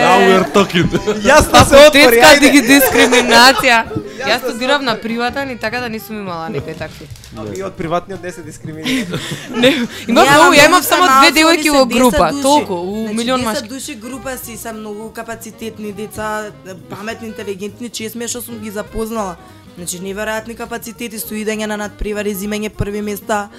[0.07, 0.87] Now we're talking.
[1.27, 2.41] Јасно се отвори, Детска ајде.
[2.41, 3.79] диги дискриминација.
[4.31, 7.09] Јас студирав на приватен и така да не сум имала некои такви.
[7.37, 9.19] А ви од приватниот не се дискриминира.
[9.63, 9.75] Не,
[10.09, 13.69] имав многу, ја имав само две девојки во група, толку, у значи, милион 10 машки.
[13.69, 16.51] души група си се многу капацитетни деца,
[16.91, 19.37] паметни, интелигентни, чест ми е што сум ги запознала.
[19.77, 23.51] Значи неверојатни капацитети стоидење на надпревари, зимење први места,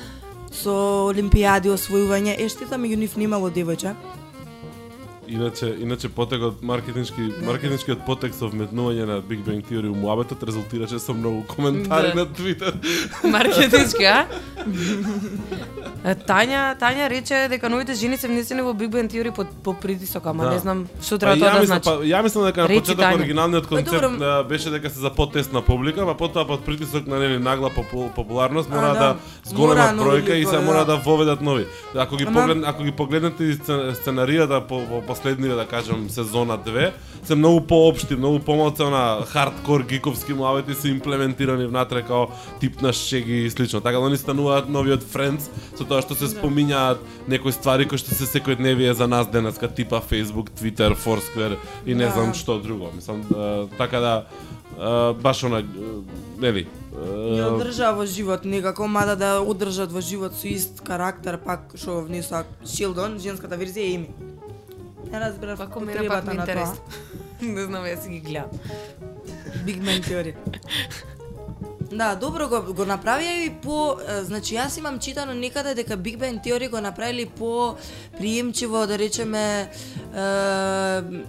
[0.50, 0.74] со
[1.12, 2.34] олимпијади, освојување.
[2.42, 3.94] Е, штета меѓу нив немало девојче.
[5.30, 11.00] Иначе, иначе потекот маркетиншки, маркетиншкиот потек со вметнување на Big Bang Theory у муабетот резултираше
[11.00, 12.16] со многу коментари Да.
[12.16, 12.72] на Twitter.
[13.26, 14.26] Маркетиншки, а?
[16.24, 20.26] Тања, Тања рече дека новите жени се внесени во Big Bang Theory по, по притисок,
[20.26, 20.50] ама Да.
[20.50, 21.90] не знам што Па, треба ја тоа да мислам, значи.
[21.92, 23.16] па, ја мислам дека на почеток Тања.
[23.16, 24.26] оригиналниот концепт добро.
[24.30, 28.10] а, беше дека се за потесна публика, па потоа под притисок на нели нагла попу-
[28.10, 29.16] популарност А, мора да.
[29.76, 30.86] да нови бројка и се мора да.
[30.88, 31.66] да воведат нови.
[31.96, 36.10] Ако ги Ама- поглед ако ги погледнете и сцен- сценаријата по, по последниве да кажам
[36.10, 36.92] сезона 2,
[37.24, 42.28] се многу поопшти, многу помалку на хардкор гиковски муавети се имплементирани внатре као
[42.60, 43.82] тип на шеги и слично.
[43.82, 48.14] Така да они стануваат новиот Friends со тоа што се спомињаат некои ствари кои што
[48.14, 52.12] се секојдневие за нас денеска, типа Facebook, Twitter, Foursquare и не Да.
[52.12, 52.92] знам што друго.
[52.96, 54.26] Мислам, а, така да
[54.78, 55.66] а, баш она, а,
[56.38, 61.38] нели, Не а, одржа во живот некако, мада да одржат во живот со ист карактер,
[61.38, 64.10] пак што внесоа Шилдон, женската верзија е Еми.
[65.12, 66.78] Не разбрав Како мене пак ме интересува.
[67.42, 68.50] Не знам, јас си ги гледам.
[69.66, 70.34] Big Bang Theory.
[71.92, 76.42] Да, добро го, го направија и по, значи јас имам читано некаде дека Big Bang
[76.44, 77.76] Theory го направили по
[78.18, 79.68] приемчиво, да речеме, е,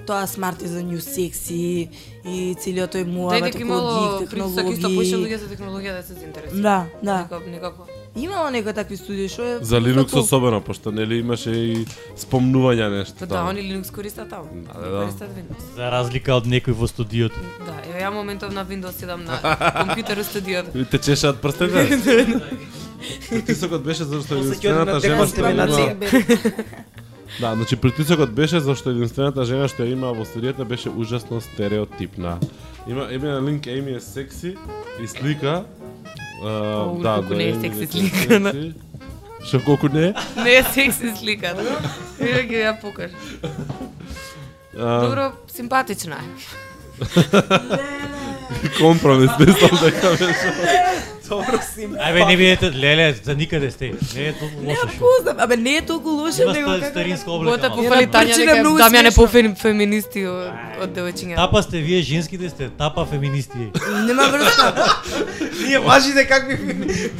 [0.06, 1.88] тоа смарт is the new sexy
[2.24, 5.24] и целиот тој Дај муавет дека околу имало гиг притисок исто поише технологии.
[5.24, 6.62] луѓе за технологија да се заинтересираат.
[6.62, 7.18] Да, да.
[7.22, 7.86] Некако, некако.
[8.16, 11.86] Имало некои такви студии што е за Linux како- особено, пошто нели имаше и
[12.16, 13.14] спомнување нешто.
[13.20, 14.48] Па да, они Linux користат таму.
[14.66, 15.02] Да, да, да.
[15.04, 15.74] Користат Windows.
[15.76, 17.38] За разлика од некој во студиото.
[17.66, 19.38] Да, еве ја моментов на Windows 7 на
[19.84, 20.78] компјутер студиото.
[20.78, 21.86] И те чешаат прстите.
[23.30, 25.66] Притисокот беше зашто единствената на жена што има...
[27.40, 32.38] Да, значи притисокот беше зашто единствената жена што ја има во студијата беше ужасно стереотипна.
[32.88, 34.56] Има има на линк Еми е секси
[35.02, 35.64] и слика.
[36.42, 38.52] О, да, колку да, не е секси дека слика, да.
[39.44, 40.14] Што колку не?
[40.44, 41.78] Не е секси слика, да?
[42.18, 43.16] Еве ги ја покажа.
[44.78, 46.28] А, Добро, симпатична е.
[48.78, 50.52] компромис, мислам дека беше.
[51.28, 51.84] Добро си.
[52.00, 53.92] Ајбе не бидете леле за никаде сте.
[54.16, 54.98] Не е толку Не лошо шо.
[54.98, 57.56] пузнам, абе не е толку лошо, него како старинска облека.
[57.56, 59.22] Бота пофали Една Тања причина дека Дамјан е смешно.
[59.22, 61.36] пофем феминисти од, девојчиња.
[61.36, 63.68] Тапа сте вие женските сте, тапа феминисти.
[64.06, 64.72] нема врска.
[65.66, 66.56] Ние мажите какви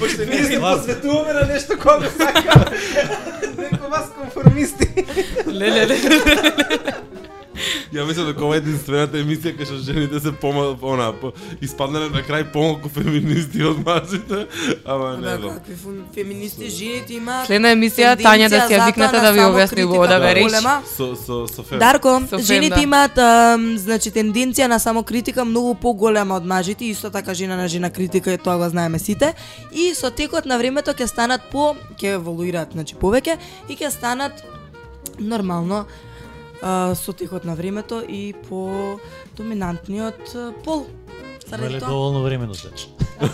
[0.01, 2.64] пошто ние се посветуваме на нешто кога сака.
[3.59, 4.89] Неко вас конформисти.
[5.49, 5.99] Леле, леле.
[7.92, 12.11] Ја мислам дека ова е единствената емисија кај што жените се пома она по, испаднале
[12.11, 14.46] на крај помалку феминисти од мажите,
[14.84, 15.61] ама не Да, знам.
[15.74, 19.40] фу- феминисти жените имаат Следна емисија Тања да си ја тенденција викнете затоа да ви
[19.40, 20.82] објасни го да да голема.
[20.86, 21.78] Со со со фем.
[21.78, 22.82] Дарко, Со фем, жените да.
[22.82, 23.14] имаат
[23.78, 28.38] значи тенденција на самокритика многу поголема од мажите, исто така жена на жена критика и
[28.38, 29.34] тоа го знаеме сите.
[29.72, 33.36] И со текот на времето ќе станат по ќе еволуираат, значи повеќе
[33.68, 34.32] и ќе станат
[35.18, 35.84] нормално
[36.94, 38.98] со текот на времето и по
[39.36, 40.86] доминантниот а, пол.
[41.50, 41.88] Веле тоа.
[41.88, 42.68] доволно времено се.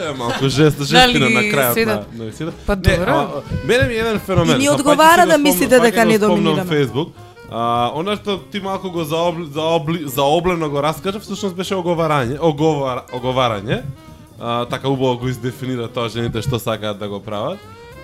[0.00, 2.12] Е, малку жест, жестина на крајот седат?
[2.16, 2.52] на.
[2.66, 3.10] Па Не, добро.
[3.10, 4.56] ама, мене ми е еден феномен.
[4.56, 6.70] И ни одговара да го мислите дека не спомнам доминираме.
[6.70, 7.08] Facebook.
[7.50, 13.04] А, она што ти малку го заобли, заобли, заоблено го раскажа, всушност беше оговарање, оговар,
[13.12, 13.82] оговарање.
[14.40, 17.58] А, така убаво го издефинира тоа жените што сакаат да го прават.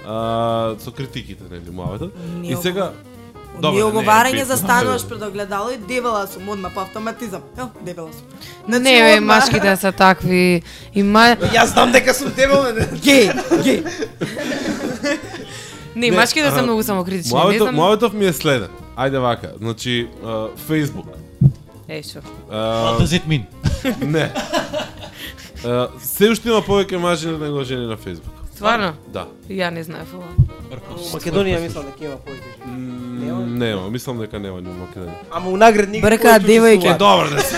[0.08, 2.12] А, со критиките, нели, муаветот.
[2.40, 2.92] Не И сега
[3.60, 7.42] Добро, не е оговарање застануваш пред огледало и дебела сум одма по автоматизам.
[7.58, 8.24] Ео, дебела сум.
[8.68, 10.62] Не, бе, машките се такви.
[10.94, 11.36] И ма...
[11.52, 12.86] Јас знам дека сум дебел, не.
[13.02, 13.30] Гей,
[13.62, 13.82] гей.
[15.94, 17.34] Не, Не, машките се многу самокритични.
[17.34, 17.74] Не Муаветов, знам...
[17.74, 18.70] муаветов ми е следен.
[18.96, 20.08] Ајде вака, значи,
[20.68, 21.06] Facebook.
[21.88, 22.18] Е, шо.
[22.50, 23.44] А, What does it mean?
[24.00, 24.30] не.
[26.00, 28.37] Се уште има повеќе мажи него жени на Facebook.
[28.58, 28.94] Стварно?
[29.14, 29.28] Да.
[29.48, 30.26] Ја не знаев ова.
[31.14, 32.88] Македонија мислам дека има повеќе жени.
[33.18, 35.28] Нема, нема, мислам дека нема ни во Македонија.
[35.30, 36.90] Ама унаград никако Бркаат девојки.
[36.98, 37.56] Добро да се.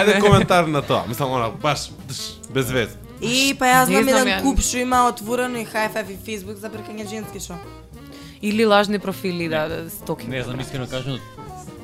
[0.00, 1.04] Ајде коментар на тоа.
[1.08, 1.88] Мислам она баш
[2.50, 2.96] без вез.
[3.22, 7.06] И па јас знам еден куп што има отворено и five и Facebook за бркање
[7.08, 7.54] женски шо.
[8.42, 10.26] Или лажни профили, да, да, стоки.
[10.28, 11.18] Не знам искрено кажано.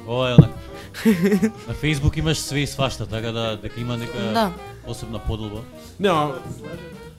[0.09, 0.37] Ова е.
[1.69, 4.51] На Facebook имаш све и свашта, така да дека има нека Да.
[4.91, 5.61] Посебна подолба.
[6.01, 6.35] Нема.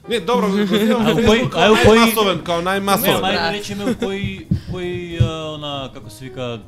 [0.10, 3.22] Не, добро, го А кој- а кој- најмасовен, као Не, најмасовен.
[3.22, 3.28] Да.
[3.30, 4.90] ајде речеме у кој кој
[5.22, 6.60] а, она како се вика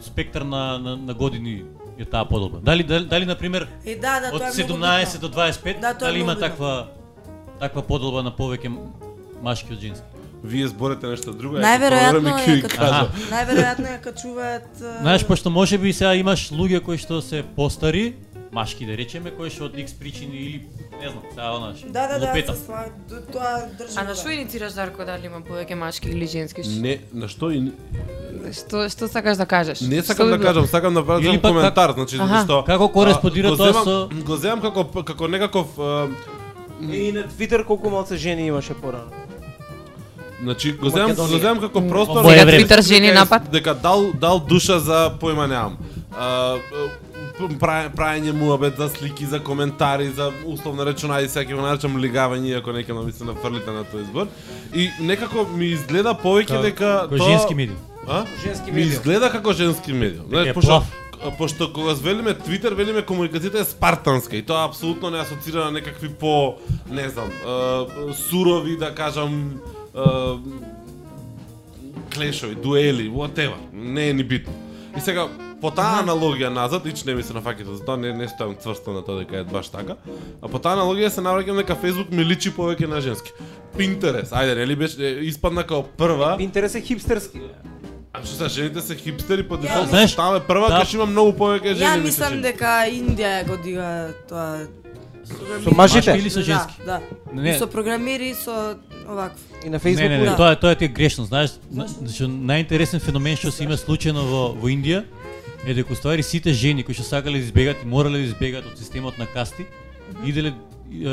[0.00, 1.64] спектар на на, на години
[1.98, 2.58] е таа подолба.
[2.60, 5.20] Дали дали, дали на пример Е да, да, од тоа е многу 17 битно.
[5.20, 6.86] до 25 Да, е дали има таква
[7.60, 8.72] таква подолба на повеќе
[9.42, 10.06] машки од женски?
[10.44, 13.08] Вие зборете нешто друго, Најверојатно ја е кажа.
[13.30, 18.14] Најверојатно ја качуваат а, Знаеш, пошто може би сега имаш луѓе кои што се постари,
[18.56, 20.58] машки да речеме, кои што од X причини или
[20.96, 22.54] не знам, сега она Да, да, да, лупета.
[22.54, 22.84] се сла...
[23.08, 23.96] д- тоа држи.
[23.96, 26.62] А на што иницираш Дарко дали има повеќе машки или женски?
[26.80, 27.60] Не, на што и
[28.52, 29.80] Што што сакаш да кажеш?
[29.82, 33.72] не Што сакам да кажам, сакам да правам коментар, значи затоа што Како кореспондира тоа
[33.74, 35.66] со- го земам како како некаков
[36.82, 39.10] И на Твитер колку малце жени имаше порано.
[40.42, 42.52] Значи го земам го земам како простор време.
[42.54, 43.50] Твитер жени напад?
[43.50, 45.76] дека дал дал душа за појма немам.
[47.38, 51.62] А, прај- праење муабет за слики, за коментари, за условно речено, ајде сега ќе го
[51.62, 54.26] наречам лигавање, ако нека ми се нафрлите на тој избор.
[54.74, 57.78] И некако ми изгледа повеќе дека Кој женски медиум.
[58.08, 58.24] А?
[58.42, 58.92] Женски Ми медиум.
[58.92, 60.26] изгледа како женски медиум.
[60.28, 60.82] Знаеш, е пошто
[61.38, 66.08] пошто кога велиме Твитер, велиме комуникацијата е спартанска и тоа апсолутно не асоцира на некакви
[66.10, 66.54] по,
[66.90, 67.30] не знам,
[68.14, 69.60] сурови, да кажам,
[72.14, 73.56] клешови, дуели, whatever.
[73.72, 74.52] Не е ни битно.
[74.96, 75.26] И сега,
[75.60, 78.94] по таа аналогија назад, ич не ми се нафаќате за тоа, не, не стојам цврсто
[78.96, 79.98] на тоа дека е баш така,
[80.40, 83.34] а по таа аналогија се навраќам дека Facebook ми личи повеќе на женски.
[83.76, 87.40] Pinterest, ајде, нели беше е, испадна као прва, Интерес е хипстерски.
[88.12, 90.80] а што се жените се хипстери по дефолт, знаеш, ставаме прва, да.
[90.80, 91.84] кај што има многу повеќе жени.
[91.84, 94.64] Ја мислам дека Индија го дига тоа
[95.64, 96.14] Со мажите?
[96.16, 96.74] Или со женски?
[96.86, 97.42] Да, да.
[97.42, 97.50] Не.
[97.50, 99.38] И со програмери, со овакво.
[99.62, 100.08] И на Не, Facebook.
[100.08, 100.36] не, не, Да.
[100.36, 104.22] тоа е тоа ти е грешно, знаеш, на- значи најинтересен феномен што се има случајно
[104.22, 105.04] во во Индија
[105.64, 108.78] е дека уствари сите жени кои што сакале да избегат и морале да избегат од
[108.78, 109.66] системот на касти,
[110.24, 110.52] иделе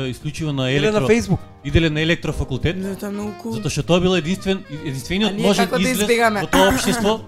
[0.08, 1.38] исклучиво на Или на електро Facebook.
[1.64, 3.52] иделе на електрофакултет, Не, тоа е многу кул.
[3.52, 6.40] затоа што тоа бил единствен единствениот можен да излез избегаме?
[6.40, 7.20] во тоа општество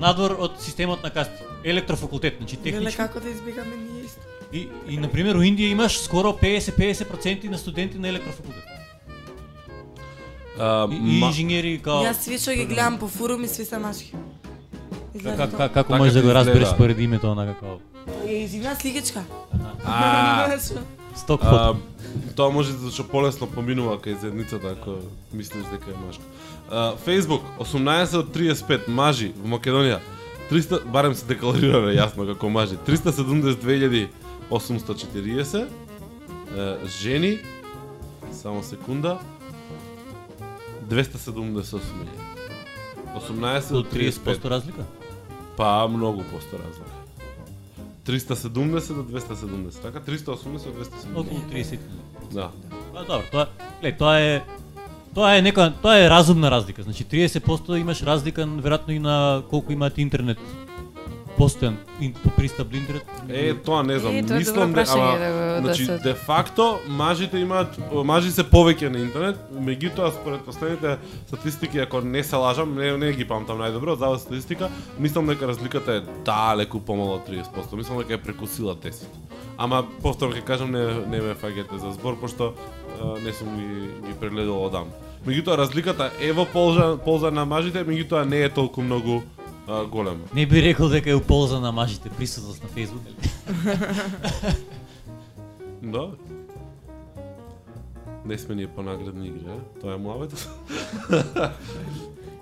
[0.00, 1.42] надвор од системот на касти.
[1.64, 2.96] Електрофакултет, значи Леле, технички.
[2.96, 4.20] како да избегаме ние исто.
[4.52, 8.62] И, и на пример во Индија имаш скоро 50-50% на студенти на електрофакултет.
[10.58, 13.78] А, И, и ма- инженери као Јас све што ги гледам по форуми, сви се
[13.78, 14.12] машки.
[15.16, 17.76] Как, как, како Така можеш да го разбереш според името онака као
[18.26, 19.22] Е, изигна сликичка.
[19.84, 20.74] А, Што?
[21.16, 21.76] сток а, фото.
[22.36, 24.90] тоа може да што полесно поминува кај зедницата ако
[25.32, 26.22] мислиш дека е машка.
[26.70, 29.98] А, Facebook 18 од 35 мажи во Македонија
[30.50, 35.66] 300 барем се декларира јасно како мажи 372.840 е,
[36.86, 37.38] жени
[38.32, 39.18] само секунда
[40.88, 41.80] 278
[43.16, 44.84] 18 Од од 35 30% разлика?
[45.56, 46.96] Па, многу посто разлика.
[48.06, 50.00] 370 до 270, така?
[50.00, 51.16] 380 до 270.
[51.16, 51.78] Околу 30.
[52.32, 52.50] Да.
[52.92, 53.46] Па добро, тоа
[53.80, 54.42] глед, тоа е
[55.14, 56.82] тоа е нека тоа е разумна разлика.
[56.82, 60.38] Значи 30% имаш разлика веројатно и на колку имаат интернет
[61.38, 63.04] постојан ин, пристап до интернет.
[63.28, 66.14] Е, тоа не знам, Е, тоа мислам дека ама, да го- да значи се- де
[66.14, 72.36] факто мажите имаат мажи се повеќе на интернет, меѓутоа според последните статистики ако не се
[72.36, 74.68] лажам, не не ги памтам најдобро, за статистика,
[74.98, 77.44] мислам дека разликата е далеку помало од 30%.
[77.74, 79.04] Мислам дека е прекусила 10.
[79.58, 82.52] Ама повторно ќе кажам не не ме фаќате за збор пошто
[82.96, 83.66] а, не сум ги
[84.02, 84.88] ги прегледал одам.
[85.26, 89.22] Меѓутоа разликата е во полза полза на мажите, меѓутоа не е толку многу
[89.68, 90.24] а, голема.
[90.34, 93.04] Не би рекол дека е у полза на мажите присутност на Facebook.
[95.82, 96.10] Да.
[98.24, 99.80] Не сме ние по наградни игри, е?
[99.80, 100.32] Тоа е муавет.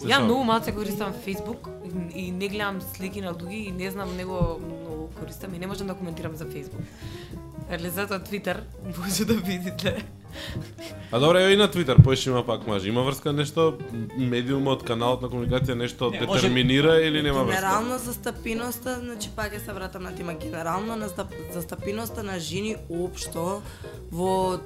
[0.02, 1.68] Ја многу малце користам Facebook
[2.14, 5.66] и- и не гледам слики на луѓе и не знам него многу користам и не
[5.66, 6.84] можам да коментирам за Facebook.
[7.70, 8.60] Али затоа Twitter
[8.98, 10.04] може да видите.
[11.12, 12.88] А добре, ево и на Твитер, поеш има пак мажи.
[12.88, 13.78] Има врска нешто,
[14.16, 17.60] медиумот, каналот на комуникација нешто Не, може- детерминира или нема врска?
[17.60, 21.08] Генерално застапиноста, значи пак ќе се вратам на тема, генерално на
[21.54, 23.62] застапиноста на жени општо
[24.12, 24.58] во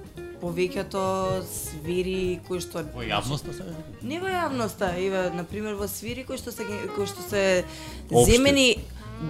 [0.43, 3.65] повеќето сфери кои што Во јавноста се.
[4.03, 6.63] Не во јавноста, еве, на пример во сфери кои што се
[6.95, 7.65] кои што се
[8.11, 8.77] земени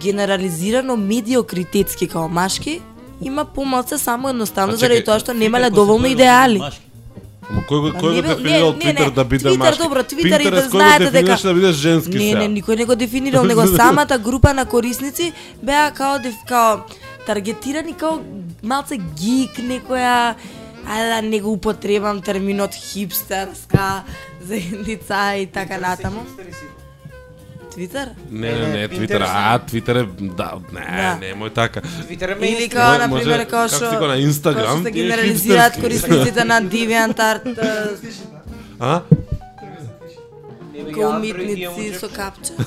[0.00, 2.82] генерализирано медиокритетски као машки,
[3.20, 6.60] има помалце само едноставно А заради тоа што немале доволно идеали.
[7.50, 9.82] Ама кој го Па кој не го дефинирал Твитер да биде Твитер, машки?
[9.82, 13.44] добро, Твитер и да знаете дека- да биде женски Не, не, никој не го дефинирал,
[13.44, 16.78] него самата група на корисници беа као као
[17.26, 18.20] таргетирани као
[18.62, 20.34] малце гик, некоја
[20.84, 24.02] ајде да не го употребам терминот хипстерска
[24.40, 26.24] заедница и така натаму.
[27.78, 28.08] Твитер?
[28.30, 31.18] Не, не, не, Не, Твитер, а, Твитер е, да, не, Да.
[31.22, 31.80] немој така.
[31.80, 34.90] Твитер е Или као, на пример, као како што си го на Instagram, као што
[34.90, 37.46] генерализираат корисниците на DeviantArt
[38.80, 39.02] А?
[40.94, 42.58] као умитници со капча.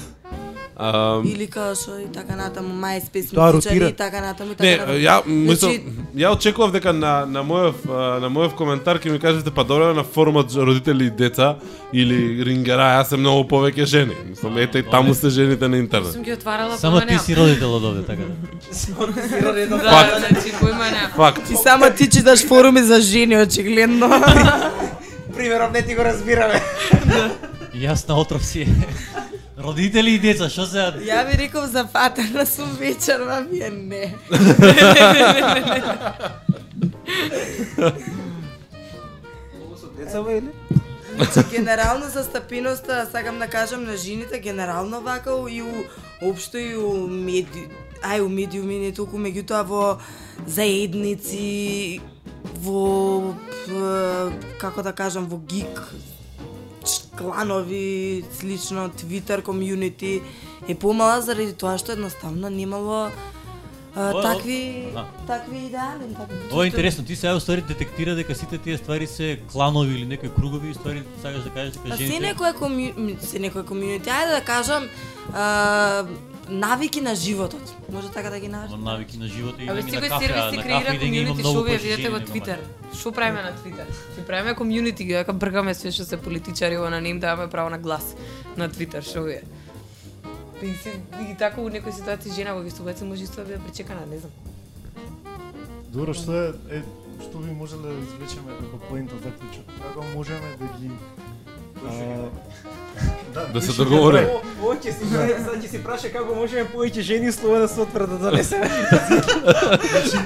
[0.84, 3.90] Ам, Или као што и така натаму MySpace Тоа музичари ротира.
[3.90, 5.00] и така натаму и Не, така натаму.
[5.00, 5.84] ја мислам, Значи,
[6.16, 7.74] ја очекував дека на на мојов
[8.20, 11.56] на мојов коментар ќе ми кажете па добро на форумот родители и деца
[11.94, 14.16] или рингера, јас сум многу повеќе жени.
[14.26, 16.14] Мислам ете и таму се жените на интернет.
[16.14, 18.34] Сум ги отварала Само ти си родител од овде, така да.
[19.68, 21.10] Да, значи поима нема.
[21.16, 21.48] Факт.
[21.48, 24.10] Ти само ти читаш форуми за жени, очигледно.
[25.36, 26.62] Примерот не ти го разбираме.
[27.76, 28.68] Јас на отров си.
[29.64, 34.16] Родители и деца, што се Ја би реков за фатена сум вечер, ма вие не.
[39.98, 40.50] Деца или?
[41.16, 45.84] Значи, генерално за стапиноста, сакам да кажам на жените, генерално вака и у,
[46.22, 47.68] општо и у меди...
[48.02, 50.02] Ај, у медиуми не толку, меѓутоа во
[50.50, 52.02] заедници,
[52.66, 53.36] во,
[54.58, 55.84] како да кажам, во гик,
[57.18, 60.22] кланови, слично, Twitter комјунити
[60.68, 63.10] е помала заради тоа што едноставно немало
[63.96, 65.06] а, О, о, такви а.
[65.28, 66.38] такви идеали, такви.
[66.52, 70.30] Ова е интересно, ти сега уствари детектира дека сите тие ствари се кланови или некои
[70.30, 73.20] кругови, ствари сакаш да кажеш дека Па се жените некоја комју...
[73.20, 74.88] се некоја комјунити, ајде да кажам,
[75.34, 76.06] а,
[76.52, 77.76] навики на животот.
[77.90, 78.84] Може така да ги наречам.
[78.84, 82.20] навики на живота и Абе, на секој кафе, сервис на креира комјунити, видите жени во
[82.20, 82.60] Твитер.
[82.60, 83.00] мажи.
[83.00, 83.88] Што правиме на Твитер?
[84.16, 87.80] Си правиме комјунити, дека бргаме све што се политичари, ова на ним даваме право на
[87.80, 88.16] глас
[88.58, 89.44] на Твитер, што вие.
[90.62, 90.92] И си,
[91.32, 94.32] и така у некои ситуации жена во вистубаци може исто да биде причекана, не знам.
[95.88, 96.84] Добро, што е, е
[97.24, 99.66] што би можеле да извлечеме како поента заклучок?
[99.82, 100.92] Како можеме да ги
[103.34, 104.26] да, Да се више договориме.
[104.26, 105.24] како- Ово ќе си сега
[105.56, 108.70] ќе си праша како можеме повеќе жени слова да се отврат да донесеме.
[110.02, 110.20] Што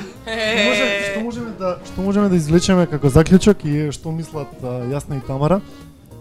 [0.60, 5.22] можеме, што можеме да што можеме да извлечеме како заклучок и што мислат Јасна и
[5.22, 5.62] Тамара?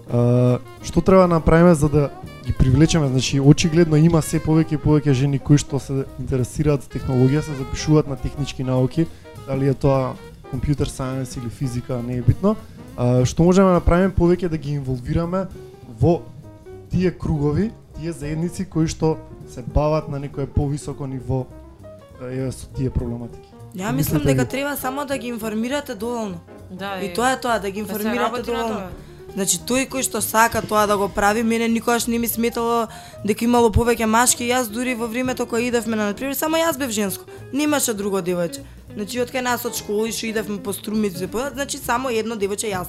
[0.07, 2.11] А, што треба да направиме за да
[2.45, 3.09] ги привлечеме?
[3.09, 7.55] Значи очигледно има се повеќе и повеќе жени кои што се интересираат за технологија, се
[7.55, 9.07] запишуваат на технички науки,
[9.47, 10.14] дали е тоа
[10.53, 12.55] компјутер сајенс или физика, не е битно.
[12.97, 15.47] А, што можеме да направиме повеќе да ги инволвираме
[16.01, 16.22] во
[16.90, 19.16] тие кругови, тие заедници кои што
[19.51, 21.47] се бават на некое повисоко ниво
[22.22, 23.51] е, со тие проблематики.
[23.74, 26.40] Ја мислам дека треба само да ги информирате доволно.
[26.70, 28.88] Да, И тоа е тоа, да ги да информирате доволно.
[29.35, 32.87] Значи тој кој што сака тоа да го прави, мене никогаш не ми сметало
[33.26, 36.95] дека имало повеќе машки, јас дури во времето кога идевме на например, само јас бев
[36.95, 37.26] женско.
[37.53, 38.62] Немаше друго девојче.
[38.95, 42.87] Значи од кај нас од школи што идевме по струмици, значи само едно девојче јас.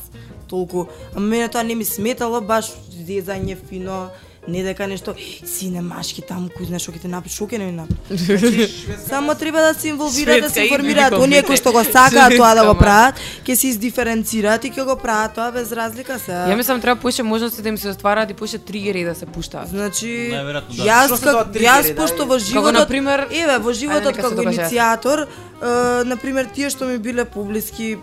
[0.48, 0.88] Толку.
[1.16, 4.12] А мене тоа не ми сметало баш зезање фино,
[4.48, 5.16] не дека нешто
[5.46, 8.68] сине машки таму кој знае што ќе те направи, што ќе не направи.
[9.10, 11.48] Само треба да се инволвираат, да се информираат оние Британија.
[11.48, 15.36] кои што го сакаат тоа да го прават, ќе се издиференцираат и ќе го прават
[15.36, 16.32] тоа без разлика се.
[16.32, 19.70] Ја мислам треба поише можности да им се оствараат и поише тригери да се пуштаат.
[19.70, 20.64] Значи, да.
[20.70, 24.62] јас как, јас да, пошто во Како животот, например, еве во животот како докаже.
[24.62, 27.98] иницијатор, е, например тие што ми биле поблиски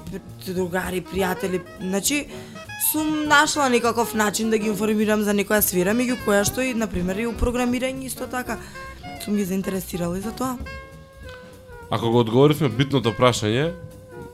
[0.47, 2.27] другари, пријатели, значи
[2.91, 7.17] сум нашла некаков начин да ги информирам за некоја сфера, меѓу која што и например
[7.17, 8.59] и у програмирање исто така.
[9.25, 10.57] Сум ги заинтересирала и за тоа.
[11.91, 13.73] Ако го одговоривме битното прашање,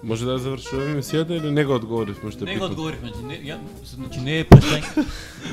[0.02, 3.34] може да завршуваме емисијата или не го одговоривме што е Не го одговоривме, значи не,
[3.42, 5.04] ја, значи не е прашање.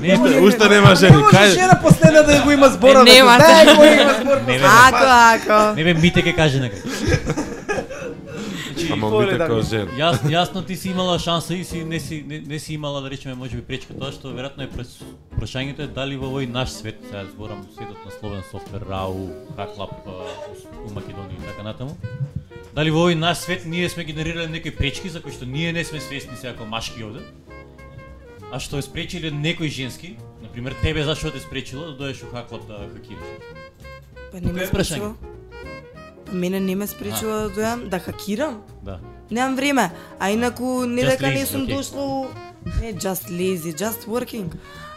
[0.02, 1.54] Не е Уште, уште нема жени, Не може кај?
[1.54, 3.00] жена последна да го има збора.
[3.00, 3.36] Е, да се нема.
[3.36, 4.38] знае кој има збор.
[4.38, 5.76] Не бе, Ако, ако.
[5.76, 6.78] не бе, Мите ке каже нека.
[6.78, 6.94] Ама
[8.16, 8.25] Поле
[8.94, 9.64] бите да како ми.
[9.64, 9.92] жена.
[9.98, 13.10] Јас, јасно ти си имала шанса и си не си не, не си имала да
[13.10, 15.00] речеме можеби пречка тоа што веројатно е прес,
[15.40, 20.08] прашањето е дали во овој наш свет, сега зборам светот на словен софтвер, РАУ, Хаклап
[20.08, 21.98] у Македонија и така натаму.
[22.76, 25.84] Дали во овој наш свет ние сме генерирале некои пречки за кои што ние не
[25.84, 27.24] сме свесни сега како машки овде?
[28.52, 32.32] А што е спречиле некој женски, на пример тебе зашто те спречило да доеш у
[32.32, 33.30] Хаклап да хакираш?
[34.32, 35.35] Па не ме Кое
[36.32, 38.62] мене не ме спречува да дојам да хакирам.
[38.84, 39.00] Да.
[39.32, 39.92] Немам време.
[40.20, 41.76] А инаку не Just дека не lazy, сум окей.
[41.76, 42.28] дошла
[42.82, 44.46] не just lazy, just working.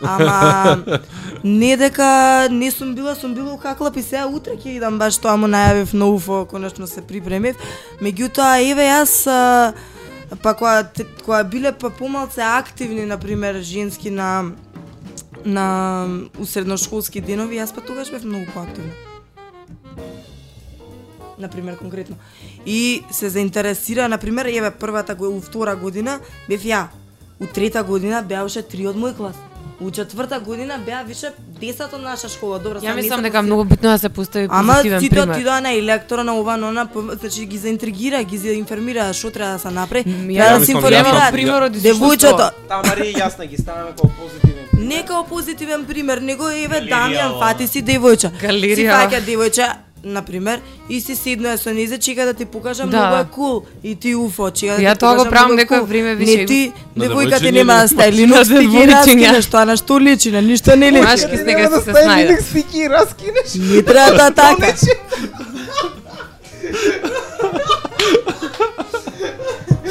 [0.02, 0.78] Ама
[1.44, 5.18] не дека не сум била, сум била у Хаклап и сега утре ќе идам баш
[5.18, 7.56] тоа му најавив на УФО, конечно се припремив.
[8.00, 9.72] Меѓутоа еве јас а,
[10.42, 14.44] па кога те- кога биле па помалце активни на пример женски на
[15.44, 16.08] на
[16.38, 18.92] у средношколски денови, јас па тогаш бев многу поактивна
[21.38, 22.16] на пример конкретно.
[22.66, 26.18] И се заинтересира, на пример, еве првата го у втора година
[26.48, 26.86] бев ја.
[27.40, 29.36] У трета година беа уште три од мој клас.
[29.80, 31.30] У четврта година беа више
[31.60, 32.58] 10 од наша школа.
[32.58, 35.36] Добро, Ја мислам дека си- многу битно да се постави Ама позитивен ти тоа пример.
[35.36, 39.30] ти тоа на електора на ова на она, п- значи ги заинтригира, ги заинформира што
[39.30, 40.04] треба да се направи.
[40.04, 44.64] Ја да се јас- пример од Девојчето, Тамари и јасна ги ставаме како позитивен.
[44.80, 48.30] не као позитивен пример, него еве Дамјан фати си девојче.
[48.40, 48.74] Галерија.
[48.74, 49.66] Си фаќа девојче,
[50.08, 52.96] на пример, и си седнува со незе, чека да ти покажам Да.
[52.98, 53.62] многу е кул.
[53.84, 55.84] И ти уфо, чека да Ја ти тоа го правам кул.
[55.84, 56.36] време више.
[56.36, 60.00] Не ти, девојка ти нема или- да стај Linux, ти ги раскинеш тоа на што
[60.00, 61.02] личи, на ништо не личи.
[61.02, 62.40] Машки с нега си се снајде.
[62.42, 63.54] стики раскинеш.
[63.56, 64.74] Не треба тоа така.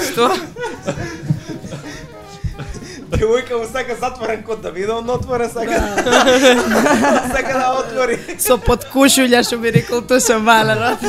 [0.03, 0.31] Што?
[3.07, 5.79] Девојка му сака затворен код да биде, он отворен сака.
[7.35, 8.19] сака да отвори.
[8.39, 11.03] Со подкошулја што би рекол Тоша Малерот.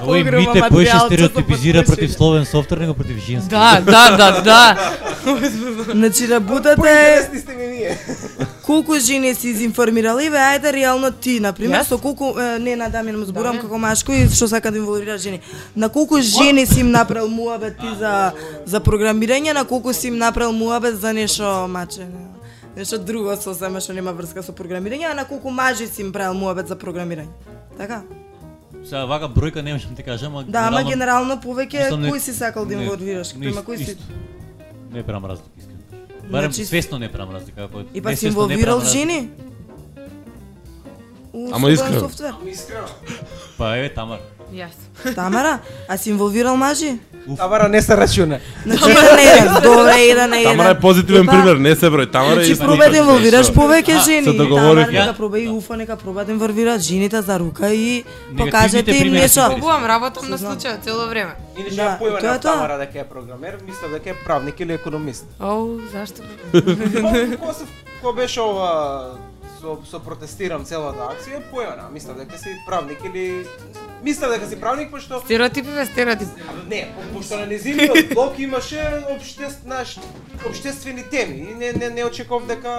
[0.00, 3.50] Овој Мите поише стереотипизира против словен софтвер него против женски.
[3.50, 4.92] Да, да, да, да.
[5.92, 7.98] Значи работата е Поинтересни сте ми вие.
[8.66, 12.76] Колку жени си изинформирала и бе, ајде реално ти, на пример, со колку е, не
[12.76, 15.40] на Дамјан му зборам како машко и што сака да инволвира жени.
[15.76, 18.32] На колку жени си им направил муабет ти за
[18.66, 22.26] за програмирање, на колку си им направил муабет за нешто мачење.
[22.76, 26.34] Нешто друго сосема што нема врска со програмирање, а на колку мажи си им правил
[26.34, 27.30] муабет за програмирање.
[27.78, 28.02] Така?
[28.84, 32.66] Сега вака бројка не можам ти кажам, ама Да, ама генерално повеќе кој си сакал
[32.66, 33.96] да инволвираш, кој си.
[34.92, 35.65] Не правам разлика.
[36.30, 39.30] Барем Значи- свесно не правам разлика, и па си инволвирал жени?
[41.52, 42.00] Ама искрено.
[42.00, 42.32] софтвер.
[43.58, 44.18] Па еве Тамар.
[44.52, 44.76] Јас.
[45.14, 45.58] Тамара,
[45.88, 46.98] а си инволвирал мажи?
[47.36, 48.38] Тамара не се рачуна.
[48.62, 50.50] Значи еден еден, добре, еден на еден.
[50.50, 52.12] Тамара е позитивен Епа, пример, не се број.
[52.12, 52.68] Тамара е Значи истина.
[52.68, 54.38] проба да инволвираш повеќе жени.
[54.38, 58.04] Тамара нека Ја- проба и Уфа, нека проба да инволвираат жените за рука и
[58.38, 59.50] покажете им нешто.
[59.50, 60.52] Побувам, работам на Знам.
[60.52, 61.34] случајот цело време.
[61.58, 62.52] Иначе Да, ја појма тоа е на тоа.
[62.52, 65.26] Тамара дека е програмер, мислев дека е правник или економист.
[65.40, 66.22] Оу, зашто?
[66.52, 67.64] Кога се
[68.00, 69.04] кога беше ова
[69.66, 73.46] со со протестирам целата акција, појана, мислев дека си правник или
[74.02, 76.30] мислев дека си правник пошто Стереотипи бе стереотипи.
[76.68, 79.98] не, по- пошто на незиниот блог имаше обштес, наш,
[80.46, 82.72] обштествени теми и не не не очеков дека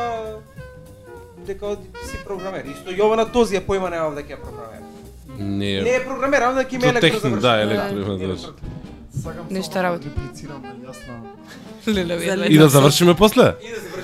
[1.39, 2.65] дека си програмер.
[2.65, 4.81] Исто Јована Този е појма немав дека е програмер.
[5.39, 5.89] Не Не.
[5.91, 8.53] е програмер, ама дека има електро да, електро има завршен.
[9.23, 10.07] Сакам Нешто само да работи.
[10.07, 11.15] реплицирам да јасна.
[11.88, 13.41] Леле, И да завршиме после?
[13.61, 13.96] И да заврши.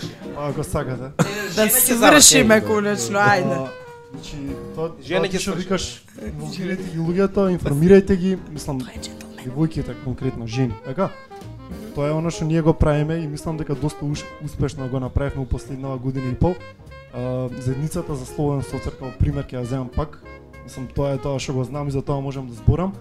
[0.43, 1.23] Ако сакате.
[1.55, 2.15] Да се заврши.
[2.15, 3.57] вршиме конечно, ајде.
[3.57, 3.69] А,
[4.13, 4.37] Значи,
[4.75, 5.85] тоа Жена ќе што викаш,
[6.21, 8.81] инволвирајте ги луѓето, информирајте ги, мислам,
[9.39, 11.09] девојките конкретно, жени, така?
[11.95, 15.41] Тоа е оно што ние го правиме и мислам дека доста уш, успешно го направивме
[15.41, 16.55] у последнава година и пол.
[17.13, 20.19] А, заедницата за слободен соцер како пример ќе ја земам пак.
[20.63, 22.93] Мислам тоа е тоа што го знам и за тоа можам да зборам.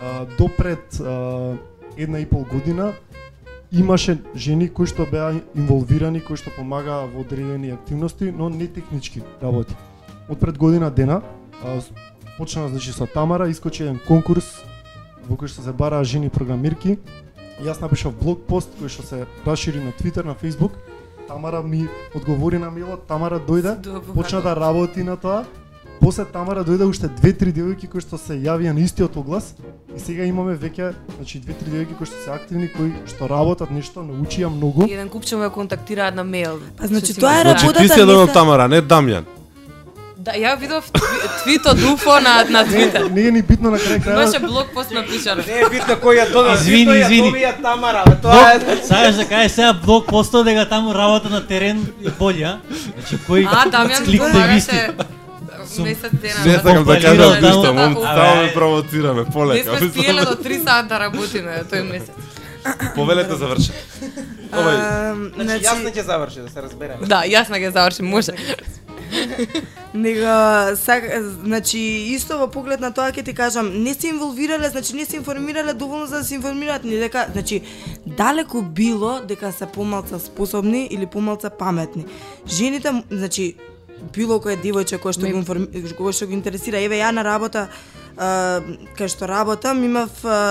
[0.00, 1.54] А, допред а,
[1.96, 2.92] една и пол година
[3.72, 9.22] имаше жени кои што беа инволвирани, кои што помагаа во одредени активности, но не технички
[9.42, 9.76] работи.
[10.28, 11.22] Од пред година дена
[11.64, 11.80] а,
[12.38, 14.62] почна значи со Тамара, искочи еден конкурс
[15.28, 16.98] во кој што се бараа жени програмирки.
[17.60, 20.72] Јас напишав блог пост кој што се расшири на Твитер, на Фейсбук.
[21.28, 23.76] Тамара ми одговори на милот, Тамара дојде,
[24.14, 25.44] почна да работи на тоа.
[26.00, 29.54] После Тамара дојде уште две-три девојки кои што се јавија на истиот оглас
[29.90, 34.00] и сега имаме веќе значи две-три девојки кои што се активни, кои што работат нешто,
[34.02, 34.86] научија многу.
[34.86, 36.60] Еден купче ме контактираат на мејл.
[36.76, 37.50] Па значи тоа е мислам?
[37.50, 39.24] Значи работата ти си еден не од се- Тамара, не Дамјан.
[40.18, 41.02] Да, ја видов тви-
[41.42, 43.10] твит од Уфо на, на Твитер.
[43.10, 44.46] Не е ни битно на крај Имаше крајот.
[44.46, 45.42] блог пост напишано.
[45.44, 47.30] Не е битно кој ја додал, Извини, ја извини.
[47.30, 51.40] добија Тамара, бе, тоа е Сакаш да кажеш сега блог постот дека таму работа на
[51.42, 52.58] терен и боле, а?
[52.94, 54.94] Значи кој А, Дамјан клик бараше
[55.68, 56.44] Сум- месец дена.
[56.46, 58.42] Не да сакам да кажам ништо, мом, Да, стално Абе.
[58.42, 59.76] ме провоцираме, Не полека.
[59.76, 62.10] сме спиеле до 3 сата работиме тој месец.
[62.94, 63.72] Повелете заврши.
[64.50, 64.76] Овај,
[65.10, 67.06] Ам, Значи, јасно ќе заврши, да се разбереме.
[67.06, 68.32] Да, јас на ги завршим, може.
[69.94, 70.26] Него,
[70.76, 71.04] сак,
[71.42, 71.78] значи,
[72.10, 75.72] исто во поглед на тоа ќе ти кажам, не се инволвирале, значи не се информирале
[75.74, 77.62] доволно за да се информираат ни дека, значи,
[78.06, 82.04] далеку било дека се помалца способни или помалца паметни.
[82.48, 83.54] Жените, значи,
[84.14, 87.22] било кој девојче кој што Ме- го информи, кој што го интересира, еве ја на
[87.22, 87.68] работа
[88.18, 90.10] кај што работам, имав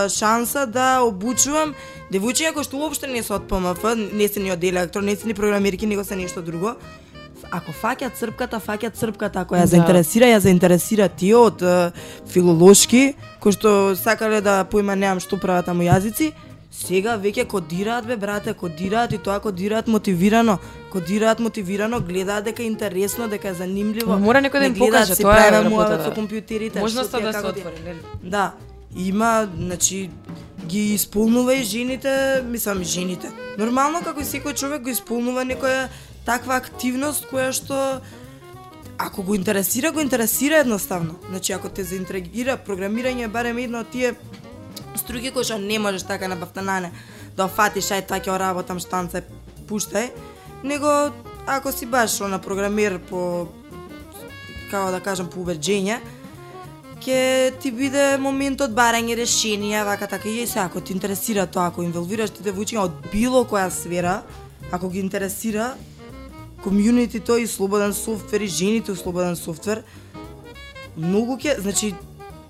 [0.09, 1.75] шанса да обучувам
[2.11, 3.83] девојчиња кои што уопште не се од ПМФ,
[4.13, 6.75] не се ни од електро, не се ни програмирки, него се нешто друго.
[7.51, 9.67] Ако фаќаат црпката, фаќаат црпката, ако ја Да.
[9.67, 11.61] заинтересира, ја заинтересира тие од
[12.27, 16.33] филолошки, кои што сакале да поима немам што прават таму јазици,
[16.71, 20.57] сега веќе кодираат бе брате, кодираат и тоа кодираат мотивирано,
[20.91, 24.11] кодираат мотивирано, гледаат дека е интересно, дека е занимливо.
[24.11, 26.03] Ма мора некој да им покаже, си тоа е муавет работата.
[26.03, 26.79] со компјутерите.
[26.79, 27.99] Можноста да се отвори, нели?
[28.23, 28.53] Да,
[28.95, 30.09] има, значи,
[30.65, 33.31] ги исполнува и жените, мислам, жените.
[33.57, 35.87] Нормално како и секој човек го исполнува некоја
[36.25, 38.01] таква активност која што
[38.97, 41.15] ако го интересира, го интересира едноставно.
[41.29, 44.15] Значи, ако те заинтригира програмирање, барем едно од тие
[44.95, 46.91] струги кои што не можеш така на бафтанане
[47.37, 49.21] да фатиш, ај така ќе работам штанца,
[49.69, 50.09] пуштај,
[50.63, 51.11] него
[51.47, 53.47] ако си баш на програмир по
[54.71, 55.99] како да кажам по убеджење,
[56.99, 61.83] ќе ти биде моментот барање решенија, вака така и се, ако ти интересира тоа, ако
[61.83, 64.21] инволвираш ти девојчиња од било која сфера,
[64.71, 65.75] ако ги интересира
[66.65, 69.83] комјунити тој и слободен софтвер и жените слободен софтвер,
[70.97, 71.95] многу ќе, значи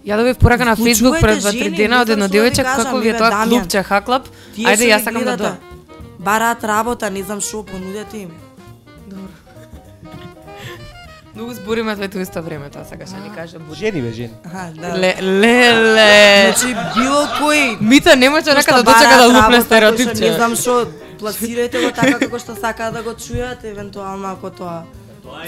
[0.07, 3.09] Ја добив порака на Facebook пред 2-3 жени, дена од едно да девојче како ви
[3.11, 4.29] е тоа клубче Хаклап.
[4.55, 5.66] Ајде ги сакам да дојдам.
[6.19, 8.31] Бараат работа, не знам што понудете им.
[11.37, 13.79] Многу збориме двете исто време, тоа сакаш да ни каже Буди.
[13.79, 14.33] Жени бе, жени.
[14.45, 14.97] Аха, да.
[14.97, 20.21] Ле, ле, Значи било кој Мита не може рака да дочека да лупне стереотипче.
[20.21, 20.87] Не знам што,
[21.21, 24.81] пласирајте го така како што сакаат да го чујат, евентуално ако тоа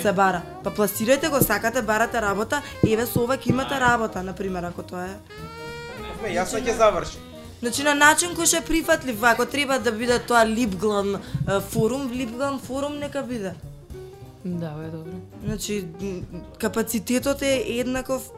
[0.01, 0.43] се бара.
[0.63, 4.85] Па пласирајте го, сакате, барате работа, еве со ова ќе имате работа, на пример, ако
[4.85, 5.17] тоа е.
[6.37, 7.28] Јасно ќе заврши.
[7.59, 12.11] Значи на начин кој ќе е прифатлив, ако треба да биде тоа Липглан е, форум,
[12.11, 13.53] Липглан форум нека биде.
[14.45, 15.11] Да, бе, добро.
[15.45, 15.85] Значи
[16.59, 18.31] капацитетот е еднаков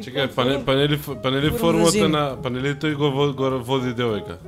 [0.00, 3.94] Чекај, па не па нели па нели формата на па нели тој го го води
[3.94, 4.38] девојка.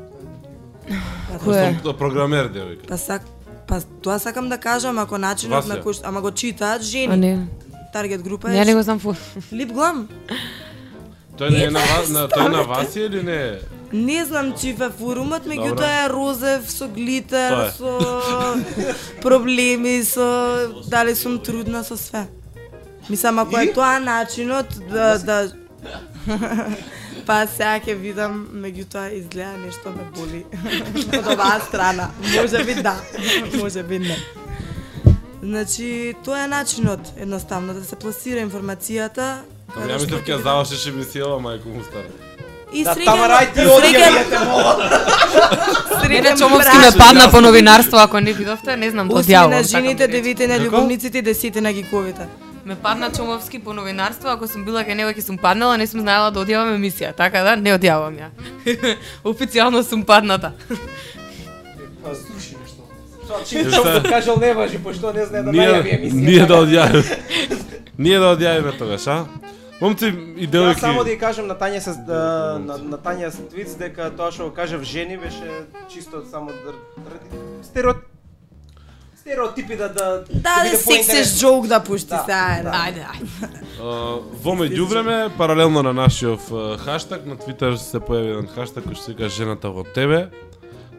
[1.44, 1.78] Кое?
[1.82, 2.88] Сум програмер девојка.
[2.88, 3.26] Па сак
[3.68, 7.16] па тоа сакам да кажам ако начинот на кој ама го читаат А жени.
[7.16, 7.46] не.
[7.92, 9.16] Таргет група Не, е не го знам фор.
[9.52, 10.08] Лип глам.
[11.38, 13.58] Тој не е на вас, на тој е на вас или не?
[13.92, 17.98] Не знам чив е форумот, меѓутоа е розев со глитер, со
[19.20, 22.26] проблеми, со дали сум трудна со све.
[23.10, 25.52] Мислам ако е тоа начинот да да
[27.26, 30.42] Па сега ќе видам, меѓутоа изгледа нешто ме боли
[31.18, 32.10] од оваа страна.
[32.34, 32.96] Може би да,
[33.60, 34.18] може би не.
[35.42, 39.42] Значи, тоа е начинот, едноставно, да се пласира информацијата.
[39.76, 42.31] Ја мислев ќе ќе завршиш емисијава мајко му стара.
[42.74, 44.74] И Да, среќен, Тамара, ај ти среќен, одјавите, мола.
[46.08, 49.50] Мене Чомовски ме падна по новинарство, ако не видовте, не знам, Осми одјавам.
[49.50, 50.22] на сакам жените, да речам.
[50.22, 52.26] девите на љубовниците и десете на гиковите.
[52.64, 56.00] Ме падна Чомовски по новинарство, ако сум била кај него ќе сум паднала, не сум
[56.00, 58.28] знаела да одјавам емисија, така да не одјавам ја.
[59.24, 60.52] Официјално сум падната.
[62.04, 62.82] Па слуши нешто.
[63.70, 66.12] Што го кажал не важи, пошто не знае да најави емисија.
[66.14, 67.18] ние да одјавиме.
[67.98, 69.24] Ние да одјавиме тогаш, а?
[69.82, 70.06] Момци
[70.38, 71.16] и Јас само да девојки.
[71.16, 75.18] ја кажам на Тања се на, на Тања Твиц дека тоа што го кажав жени
[75.18, 76.70] беше чисто само да
[77.10, 77.96] ради стереот
[79.16, 81.38] стереотипи да да Да, да сексеш поинтересно.
[81.38, 82.70] джоук да пушти Да, се, ајде.
[82.70, 83.58] Ајде, ајде.
[84.42, 86.42] Во меѓувреме, паралелно на нашиот
[86.78, 90.30] хаштаг, на Твитер се појави еден хаштаг кој што се вика жената во тебе.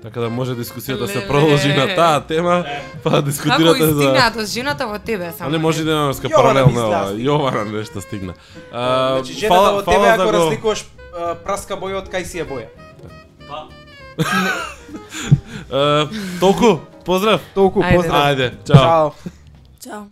[0.03, 2.65] Така да може дискусијата се продолжи на таа тема,
[3.03, 5.47] па да Како дискутирате за од жената во тебе само?
[5.47, 7.11] А не може да имаме ска паралелно излеа, ова.
[7.13, 8.33] Јована нешто стигна.
[8.73, 10.85] А, Значи жената фала- во тебе ако го- разликуваш
[11.43, 12.67] праска боја од кај си е боја.
[15.71, 16.09] А,
[16.39, 17.41] Толку, поздрав.
[17.53, 18.21] Толку поздрав.
[18.25, 18.75] Ајде, чао.
[18.75, 19.11] Чао.
[19.79, 20.03] Чао.